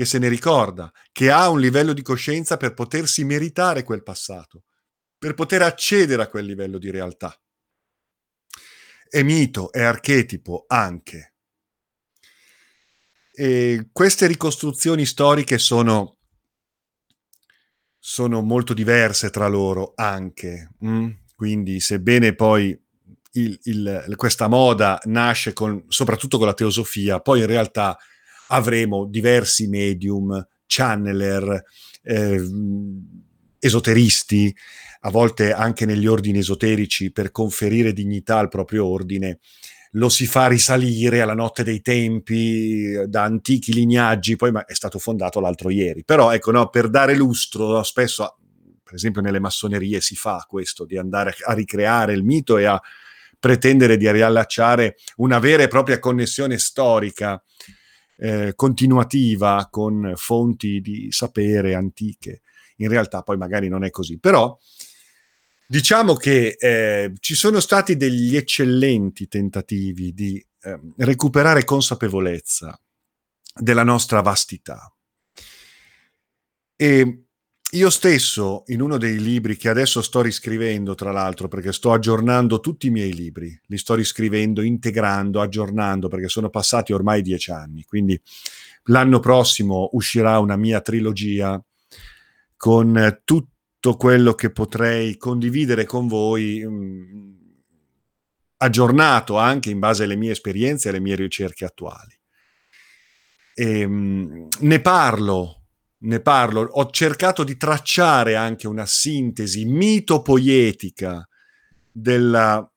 che 0.00 0.06
se 0.06 0.18
ne 0.18 0.28
ricorda, 0.28 0.90
che 1.12 1.30
ha 1.30 1.50
un 1.50 1.60
livello 1.60 1.92
di 1.92 2.00
coscienza 2.00 2.56
per 2.56 2.72
potersi 2.72 3.22
meritare 3.22 3.82
quel 3.82 4.02
passato, 4.02 4.64
per 5.18 5.34
poter 5.34 5.60
accedere 5.60 6.22
a 6.22 6.28
quel 6.28 6.46
livello 6.46 6.78
di 6.78 6.90
realtà. 6.90 7.38
È 9.06 9.22
mito, 9.22 9.70
è 9.70 9.82
archetipo 9.82 10.64
anche. 10.68 11.34
E 13.30 13.90
queste 13.92 14.26
ricostruzioni 14.26 15.04
storiche 15.04 15.58
sono 15.58 16.16
sono 17.98 18.40
molto 18.40 18.72
diverse 18.72 19.28
tra 19.28 19.48
loro 19.48 19.92
anche. 19.96 20.70
Mm? 20.82 21.10
Quindi, 21.36 21.78
sebbene 21.78 22.34
poi 22.34 22.70
il, 23.32 23.60
il, 23.64 24.14
questa 24.16 24.48
moda 24.48 24.98
nasce 25.04 25.52
con, 25.52 25.84
soprattutto 25.88 26.38
con 26.38 26.46
la 26.46 26.54
teosofia, 26.54 27.20
poi 27.20 27.40
in 27.40 27.46
realtà 27.46 27.98
avremo 28.52 29.06
diversi 29.06 29.66
medium, 29.68 30.46
channeler, 30.66 31.62
eh, 32.02 32.42
esoteristi, 33.58 34.54
a 35.02 35.10
volte 35.10 35.52
anche 35.52 35.86
negli 35.86 36.06
ordini 36.06 36.38
esoterici 36.38 37.10
per 37.10 37.30
conferire 37.30 37.92
dignità 37.92 38.38
al 38.38 38.48
proprio 38.48 38.86
ordine, 38.86 39.38
lo 39.94 40.08
si 40.08 40.26
fa 40.26 40.46
risalire 40.46 41.20
alla 41.20 41.34
notte 41.34 41.64
dei 41.64 41.80
tempi, 41.80 43.06
da 43.06 43.24
antichi 43.24 43.72
lignaggi, 43.72 44.36
poi 44.36 44.52
è 44.66 44.74
stato 44.74 44.98
fondato 44.98 45.40
l'altro 45.40 45.70
ieri. 45.70 46.04
Però 46.04 46.32
ecco, 46.32 46.50
no, 46.52 46.68
per 46.68 46.88
dare 46.88 47.16
lustro, 47.16 47.82
spesso, 47.82 48.38
per 48.82 48.94
esempio 48.94 49.20
nelle 49.20 49.40
massonerie 49.40 50.00
si 50.00 50.14
fa 50.14 50.44
questo, 50.48 50.84
di 50.84 50.96
andare 50.96 51.34
a 51.44 51.52
ricreare 51.54 52.12
il 52.12 52.22
mito 52.22 52.58
e 52.58 52.64
a 52.64 52.80
pretendere 53.38 53.96
di 53.96 54.10
riallacciare 54.10 54.96
una 55.16 55.38
vera 55.38 55.62
e 55.62 55.68
propria 55.68 55.98
connessione 55.98 56.58
storica 56.58 57.42
eh, 58.20 58.52
continuativa 58.54 59.68
con 59.70 60.12
fonti 60.16 60.80
di 60.80 61.08
sapere 61.10 61.74
antiche. 61.74 62.42
In 62.76 62.88
realtà 62.88 63.22
poi 63.22 63.36
magari 63.36 63.68
non 63.68 63.84
è 63.84 63.90
così, 63.90 64.18
però 64.18 64.56
Diciamo 65.70 66.14
che 66.14 66.56
eh, 66.58 67.12
ci 67.20 67.36
sono 67.36 67.60
stati 67.60 67.96
degli 67.96 68.36
eccellenti 68.36 69.28
tentativi 69.28 70.12
di 70.12 70.44
eh, 70.62 70.80
recuperare 70.96 71.62
consapevolezza 71.62 72.76
della 73.54 73.84
nostra 73.84 74.20
vastità. 74.20 74.92
E 76.74 77.24
io 77.72 77.90
stesso, 77.90 78.64
in 78.68 78.80
uno 78.80 78.98
dei 78.98 79.20
libri 79.20 79.56
che 79.56 79.68
adesso 79.68 80.02
sto 80.02 80.22
riscrivendo, 80.22 80.96
tra 80.96 81.12
l'altro, 81.12 81.46
perché 81.46 81.72
sto 81.72 81.92
aggiornando 81.92 82.58
tutti 82.58 82.88
i 82.88 82.90
miei 82.90 83.14
libri, 83.14 83.56
li 83.66 83.78
sto 83.78 83.94
riscrivendo, 83.94 84.60
integrando, 84.60 85.40
aggiornando, 85.40 86.08
perché 86.08 86.28
sono 86.28 86.50
passati 86.50 86.92
ormai 86.92 87.22
dieci 87.22 87.52
anni. 87.52 87.84
Quindi 87.84 88.20
l'anno 88.84 89.20
prossimo 89.20 89.90
uscirà 89.92 90.40
una 90.40 90.56
mia 90.56 90.80
trilogia 90.80 91.62
con 92.56 93.20
tutto 93.24 93.96
quello 93.96 94.34
che 94.34 94.50
potrei 94.50 95.16
condividere 95.16 95.84
con 95.84 96.08
voi, 96.08 96.64
mh, 96.64 96.72
mm, 96.72 97.32
aggiornato 98.58 99.38
anche 99.38 99.70
in 99.70 99.78
base 99.78 100.04
alle 100.04 100.16
mie 100.16 100.32
esperienze 100.32 100.88
e 100.88 100.90
alle 100.90 101.00
mie 101.00 101.14
ricerche 101.14 101.64
attuali. 101.64 102.18
E, 103.54 103.80
ehm, 103.80 103.92
mh, 103.92 104.48
ne 104.66 104.80
parlo, 104.80 105.59
ne 106.02 106.20
parlo, 106.20 106.62
ho 106.62 106.90
cercato 106.90 107.44
di 107.44 107.56
tracciare 107.56 108.36
anche 108.36 108.66
una 108.66 108.86
sintesi 108.86 109.64
mitopoietica 109.64 111.26
della 111.90 112.70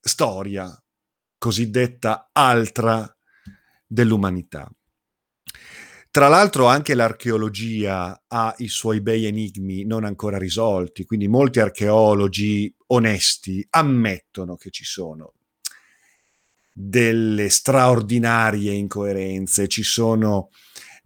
storia 0.00 0.82
cosiddetta 1.38 2.30
altra 2.32 3.08
dell'umanità. 3.86 4.70
Tra 6.10 6.28
l'altro 6.28 6.66
anche 6.66 6.94
l'archeologia 6.94 8.22
ha 8.28 8.54
i 8.58 8.68
suoi 8.68 9.00
bei 9.00 9.24
enigmi 9.24 9.84
non 9.84 10.04
ancora 10.04 10.38
risolti, 10.38 11.04
quindi 11.04 11.26
molti 11.26 11.58
archeologi 11.58 12.72
onesti 12.88 13.66
ammettono 13.70 14.54
che 14.54 14.70
ci 14.70 14.84
sono 14.84 15.32
delle 16.72 17.48
straordinarie 17.48 18.72
incoerenze, 18.72 19.66
ci 19.66 19.82
sono 19.82 20.50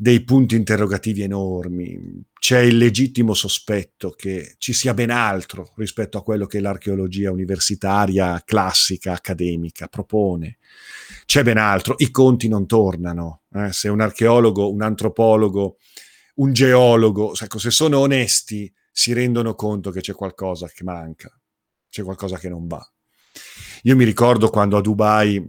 dei 0.01 0.23
punti 0.23 0.55
interrogativi 0.55 1.23
enormi, 1.23 2.23
c'è 2.39 2.61
il 2.61 2.77
legittimo 2.77 3.35
sospetto 3.35 4.11
che 4.11 4.55
ci 4.59 4.73
sia 4.73 4.95
ben 4.95 5.11
altro 5.11 5.73
rispetto 5.77 6.19
a 6.19 6.23
quello 6.23 6.47
che 6.47 6.61
l'archeologia 6.61 7.33
universitaria, 7.33 8.41
classica, 8.45 9.13
accademica 9.13 9.89
propone 9.89 10.59
c'è 11.29 11.43
ben 11.43 11.59
altro, 11.59 11.95
i 11.99 12.11
conti 12.11 12.49
non 12.49 12.67
tornano. 12.67 13.43
Eh? 13.53 13.71
Se 13.71 13.89
un 13.89 14.01
archeologo, 14.01 14.73
un 14.73 14.81
antropologo, 14.81 15.77
un 16.37 16.55
geologo, 16.55 17.35
ecco, 17.39 17.59
se 17.59 17.71
sono 17.71 17.99
onesti, 17.99 18.73
si 18.91 19.13
rendono 19.13 19.55
conto 19.55 19.91
che 19.91 20.01
c'è 20.01 20.15
qualcosa 20.15 20.69
che 20.69 20.85
manca, 20.85 21.31
c'è 21.91 22.03
qualcosa 22.03 22.39
che 22.39 22.49
non 22.49 22.67
va. 22.67 22.83
Io 23.83 23.95
mi 23.95 24.05
ricordo 24.05 24.49
quando 24.49 24.79
a 24.79 24.81
Dubai 24.81 25.47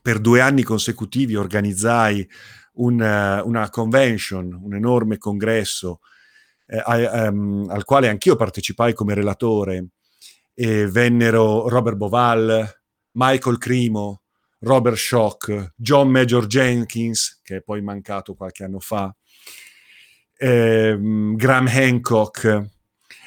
per 0.00 0.20
due 0.20 0.40
anni 0.40 0.62
consecutivi 0.62 1.34
organizzai 1.34 2.24
un, 2.78 3.00
uh, 3.00 3.46
una 3.46 3.70
convention, 3.70 4.52
un 4.52 4.74
enorme 4.74 5.18
congresso 5.18 6.00
eh, 6.66 7.28
um, 7.28 7.66
al 7.68 7.84
quale 7.84 8.08
anch'io 8.08 8.36
partecipai 8.36 8.92
come 8.92 9.14
relatore 9.14 9.88
e 10.54 10.86
vennero 10.88 11.68
Robert 11.68 11.96
Boval, 11.96 12.68
Michael 13.12 13.58
Crimo, 13.58 14.22
Robert 14.60 14.96
Schock, 14.96 15.72
John 15.76 16.10
Major 16.10 16.46
Jenkins, 16.46 17.40
che 17.42 17.56
è 17.56 17.62
poi 17.62 17.80
mancato 17.80 18.34
qualche 18.34 18.64
anno 18.64 18.80
fa, 18.80 19.14
ehm, 20.36 21.36
Graham 21.36 21.68
Hancock. 21.68 22.70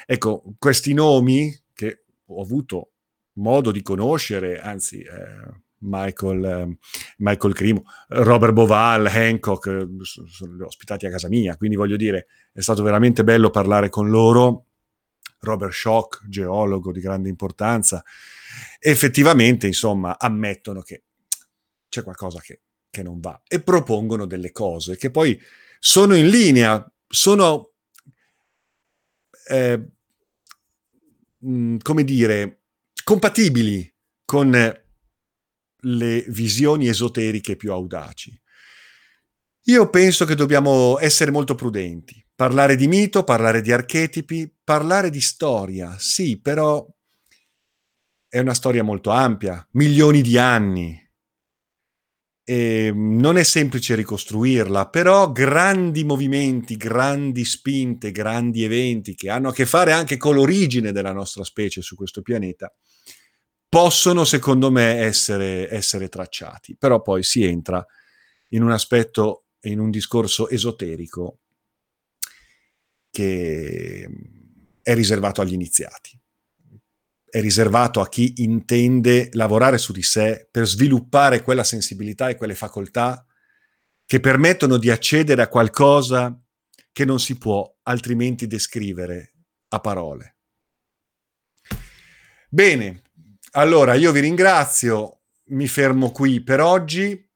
Ecco, 0.04 0.42
questi 0.58 0.92
nomi 0.92 1.58
che 1.72 2.04
ho 2.26 2.42
avuto 2.42 2.90
modo 3.34 3.70
di 3.70 3.82
conoscere, 3.82 4.60
anzi, 4.60 5.00
eh, 5.00 5.61
Michael, 5.82 6.44
eh, 6.44 6.76
Michael 7.18 7.54
Crimo, 7.54 7.84
Robert 8.08 8.52
Boval, 8.52 9.06
Hancock, 9.06 9.66
eh, 9.66 9.86
sono 10.02 10.66
ospitati 10.66 11.06
a 11.06 11.10
casa 11.10 11.28
mia, 11.28 11.56
quindi 11.56 11.76
voglio 11.76 11.96
dire, 11.96 12.26
è 12.52 12.60
stato 12.60 12.82
veramente 12.82 13.24
bello 13.24 13.50
parlare 13.50 13.88
con 13.88 14.10
loro. 14.10 14.66
Robert 15.40 15.72
Schock, 15.72 16.28
geologo 16.28 16.92
di 16.92 17.00
grande 17.00 17.28
importanza, 17.28 18.04
effettivamente, 18.78 19.66
insomma, 19.66 20.16
ammettono 20.16 20.82
che 20.82 21.02
c'è 21.88 22.04
qualcosa 22.04 22.40
che, 22.40 22.60
che 22.88 23.02
non 23.02 23.18
va 23.18 23.42
e 23.48 23.60
propongono 23.60 24.24
delle 24.24 24.52
cose 24.52 24.96
che 24.96 25.10
poi 25.10 25.38
sono 25.80 26.14
in 26.14 26.28
linea, 26.28 26.88
sono, 27.08 27.72
eh, 29.48 29.88
come 31.82 32.04
dire, 32.04 32.60
compatibili 33.02 33.92
con 34.24 34.81
le 35.82 36.24
visioni 36.28 36.88
esoteriche 36.88 37.56
più 37.56 37.72
audaci. 37.72 38.38
Io 39.66 39.90
penso 39.90 40.24
che 40.24 40.34
dobbiamo 40.34 40.98
essere 40.98 41.30
molto 41.30 41.54
prudenti, 41.54 42.24
parlare 42.34 42.74
di 42.74 42.88
mito, 42.88 43.22
parlare 43.22 43.60
di 43.60 43.70
archetipi, 43.70 44.52
parlare 44.64 45.08
di 45.08 45.20
storia, 45.20 45.96
sì, 45.98 46.40
però 46.40 46.84
è 48.28 48.38
una 48.38 48.54
storia 48.54 48.82
molto 48.82 49.10
ampia, 49.10 49.64
milioni 49.72 50.20
di 50.22 50.38
anni, 50.38 51.02
e 52.44 52.86
ehm, 52.86 53.18
non 53.18 53.36
è 53.36 53.44
semplice 53.44 53.94
ricostruirla, 53.94 54.88
però 54.88 55.30
grandi 55.30 56.04
movimenti, 56.04 56.76
grandi 56.76 57.44
spinte, 57.44 58.10
grandi 58.10 58.64
eventi 58.64 59.14
che 59.14 59.30
hanno 59.30 59.48
a 59.48 59.52
che 59.52 59.66
fare 59.66 59.92
anche 59.92 60.16
con 60.16 60.34
l'origine 60.34 60.92
della 60.92 61.12
nostra 61.12 61.44
specie 61.44 61.82
su 61.82 61.94
questo 61.94 62.22
pianeta, 62.22 62.72
possono 63.72 64.26
secondo 64.26 64.70
me 64.70 64.98
essere, 64.98 65.72
essere 65.72 66.10
tracciati. 66.10 66.76
Però 66.76 67.00
poi 67.00 67.22
si 67.22 67.42
entra 67.42 67.82
in 68.50 68.62
un 68.62 68.70
aspetto, 68.70 69.46
in 69.62 69.80
un 69.80 69.90
discorso 69.90 70.50
esoterico 70.50 71.38
che 73.10 74.06
è 74.82 74.94
riservato 74.94 75.40
agli 75.40 75.54
iniziati 75.54 76.20
è 77.32 77.40
riservato 77.40 78.02
a 78.02 78.10
chi 78.10 78.34
intende 78.42 79.30
lavorare 79.32 79.78
su 79.78 79.94
di 79.94 80.02
sé 80.02 80.46
per 80.50 80.66
sviluppare 80.66 81.42
quella 81.42 81.64
sensibilità 81.64 82.28
e 82.28 82.36
quelle 82.36 82.54
facoltà 82.54 83.24
che 84.04 84.20
permettono 84.20 84.76
di 84.76 84.90
accedere 84.90 85.40
a 85.40 85.48
qualcosa 85.48 86.38
che 86.92 87.06
non 87.06 87.18
si 87.18 87.38
può 87.38 87.74
altrimenti 87.84 88.46
descrivere 88.46 89.32
a 89.68 89.80
parole. 89.80 90.36
Bene, 92.50 93.00
allora 93.52 93.94
io 93.94 94.12
vi 94.12 94.20
ringrazio, 94.20 95.20
mi 95.46 95.66
fermo 95.68 96.10
qui 96.10 96.42
per 96.42 96.60
oggi. 96.60 97.26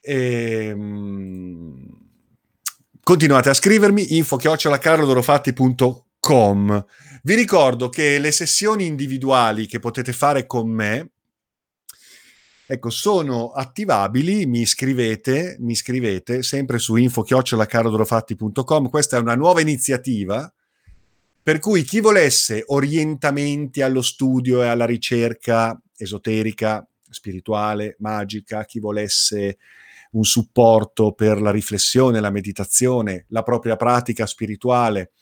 E, 0.00 0.66
ehm, 0.68 1.98
continuate 3.02 3.48
a 3.48 3.54
scrivermi 3.54 4.16
info 4.16 4.36
chiocciolacarlodorofatti.com 4.36 6.86
vi 7.22 7.34
ricordo 7.34 7.88
che 7.88 8.18
le 8.18 8.30
sessioni 8.30 8.86
individuali 8.86 9.66
che 9.66 9.80
potete 9.80 10.12
fare 10.12 10.46
con 10.46 10.68
me 10.68 11.10
ecco, 12.70 12.90
sono 12.90 13.50
attivabili, 13.50 14.44
mi 14.44 14.66
scrivete, 14.66 15.56
mi 15.60 15.74
scrivete 15.74 16.42
sempre 16.42 16.78
su 16.78 16.96
info-carodorofatti.com. 16.96 18.90
Questa 18.90 19.16
è 19.16 19.20
una 19.20 19.34
nuova 19.34 19.62
iniziativa 19.62 20.52
per 21.48 21.60
cui 21.60 21.82
chi 21.82 22.00
volesse 22.00 22.62
orientamenti 22.66 23.80
allo 23.80 24.02
studio 24.02 24.62
e 24.62 24.66
alla 24.66 24.84
ricerca 24.84 25.80
esoterica, 25.96 26.86
spirituale, 27.08 27.96
magica, 28.00 28.66
chi 28.66 28.80
volesse 28.80 29.56
un 30.10 30.24
supporto 30.24 31.12
per 31.12 31.40
la 31.40 31.50
riflessione, 31.50 32.20
la 32.20 32.28
meditazione, 32.28 33.24
la 33.28 33.42
propria 33.42 33.76
pratica 33.76 34.26
spirituale, 34.26 35.12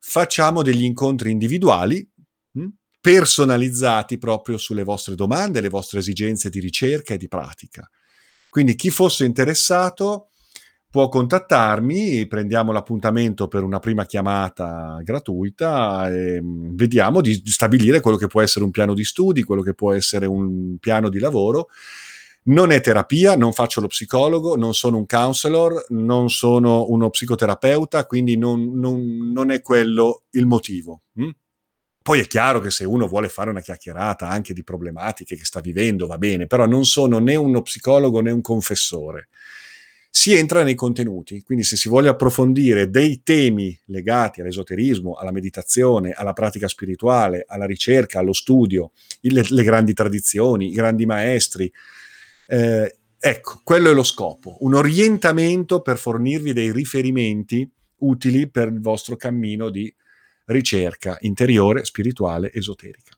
facciamo 0.00 0.62
degli 0.62 0.82
incontri 0.82 1.30
individuali 1.30 2.04
hm, 2.54 2.66
personalizzati 3.00 4.18
proprio 4.18 4.58
sulle 4.58 4.82
vostre 4.82 5.14
domande, 5.14 5.60
le 5.60 5.68
vostre 5.68 6.00
esigenze 6.00 6.50
di 6.50 6.58
ricerca 6.58 7.14
e 7.14 7.18
di 7.18 7.28
pratica. 7.28 7.88
Quindi 8.50 8.74
chi 8.74 8.90
fosse 8.90 9.24
interessato 9.24 10.30
può 10.90 11.08
contattarmi, 11.08 12.26
prendiamo 12.26 12.72
l'appuntamento 12.72 13.48
per 13.48 13.62
una 13.62 13.78
prima 13.78 14.06
chiamata 14.06 15.00
gratuita 15.02 16.10
e 16.10 16.38
hm, 16.38 16.74
vediamo 16.74 17.20
di 17.20 17.42
stabilire 17.44 18.00
quello 18.00 18.16
che 18.16 18.26
può 18.26 18.40
essere 18.40 18.64
un 18.64 18.70
piano 18.70 18.94
di 18.94 19.04
studi, 19.04 19.42
quello 19.42 19.62
che 19.62 19.74
può 19.74 19.92
essere 19.92 20.26
un 20.26 20.78
piano 20.78 21.08
di 21.08 21.18
lavoro 21.18 21.68
non 22.48 22.70
è 22.70 22.80
terapia, 22.80 23.36
non 23.36 23.52
faccio 23.52 23.80
lo 23.80 23.88
psicologo, 23.88 24.56
non 24.56 24.74
sono 24.74 24.96
un 24.96 25.06
counselor, 25.06 25.86
non 25.90 26.30
sono 26.30 26.86
uno 26.88 27.10
psicoterapeuta, 27.10 28.06
quindi 28.06 28.36
non, 28.36 28.72
non, 28.78 29.30
non 29.32 29.50
è 29.50 29.60
quello 29.60 30.22
il 30.30 30.46
motivo. 30.46 31.02
Hm? 31.14 31.30
Poi 32.02 32.20
è 32.20 32.26
chiaro 32.26 32.60
che 32.60 32.70
se 32.70 32.86
uno 32.86 33.06
vuole 33.06 33.28
fare 33.28 33.50
una 33.50 33.60
chiacchierata 33.60 34.28
anche 34.28 34.54
di 34.54 34.64
problematiche 34.64 35.36
che 35.36 35.44
sta 35.44 35.60
vivendo, 35.60 36.06
va 36.06 36.16
bene, 36.16 36.46
però 36.46 36.64
non 36.64 36.86
sono 36.86 37.18
né 37.18 37.36
uno 37.36 37.60
psicologo 37.60 38.20
né 38.20 38.30
un 38.30 38.40
confessore. 38.40 39.28
Si 40.18 40.34
entra 40.34 40.64
nei 40.64 40.74
contenuti, 40.74 41.44
quindi 41.44 41.62
se 41.62 41.76
si 41.76 41.88
vuole 41.88 42.08
approfondire 42.08 42.90
dei 42.90 43.22
temi 43.22 43.78
legati 43.84 44.40
all'esoterismo, 44.40 45.14
alla 45.14 45.30
meditazione, 45.30 46.10
alla 46.10 46.32
pratica 46.32 46.66
spirituale, 46.66 47.44
alla 47.46 47.66
ricerca, 47.66 48.18
allo 48.18 48.32
studio, 48.32 48.90
le, 49.20 49.44
le 49.48 49.62
grandi 49.62 49.94
tradizioni, 49.94 50.70
i 50.70 50.72
grandi 50.72 51.06
maestri, 51.06 51.72
eh, 52.48 52.96
ecco, 53.16 53.60
quello 53.62 53.92
è 53.92 53.94
lo 53.94 54.02
scopo, 54.02 54.56
un 54.62 54.74
orientamento 54.74 55.82
per 55.82 55.98
fornirvi 55.98 56.52
dei 56.52 56.72
riferimenti 56.72 57.70
utili 57.98 58.50
per 58.50 58.72
il 58.72 58.80
vostro 58.80 59.14
cammino 59.14 59.70
di 59.70 59.94
ricerca 60.46 61.16
interiore, 61.20 61.84
spirituale, 61.84 62.52
esoterica. 62.52 63.16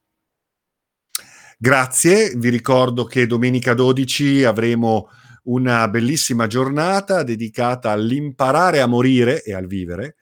Grazie, 1.56 2.34
vi 2.36 2.50
ricordo 2.50 3.04
che 3.04 3.26
domenica 3.26 3.72
12 3.72 4.44
avremo 4.44 5.08
una 5.44 5.88
bellissima 5.88 6.46
giornata 6.46 7.22
dedicata 7.22 7.90
all'imparare 7.90 8.80
a 8.80 8.86
morire 8.86 9.42
e 9.42 9.54
al 9.54 9.66
vivere, 9.66 10.16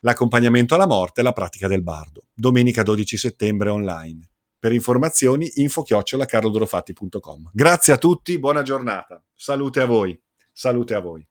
l'accompagnamento 0.00 0.74
alla 0.74 0.86
morte 0.86 1.20
e 1.20 1.24
la 1.24 1.32
pratica 1.32 1.68
del 1.68 1.82
bardo. 1.82 2.26
Domenica 2.32 2.82
12 2.82 3.16
settembre 3.16 3.70
online. 3.70 4.28
Per 4.58 4.72
informazioni 4.72 5.50
info-carlodorofatti.com. 5.54 7.50
Grazie 7.52 7.94
a 7.94 7.98
tutti, 7.98 8.38
buona 8.38 8.62
giornata. 8.62 9.22
Salute 9.34 9.80
a 9.80 9.86
voi. 9.86 10.20
Salute 10.52 10.94
a 10.94 11.00
voi. 11.00 11.29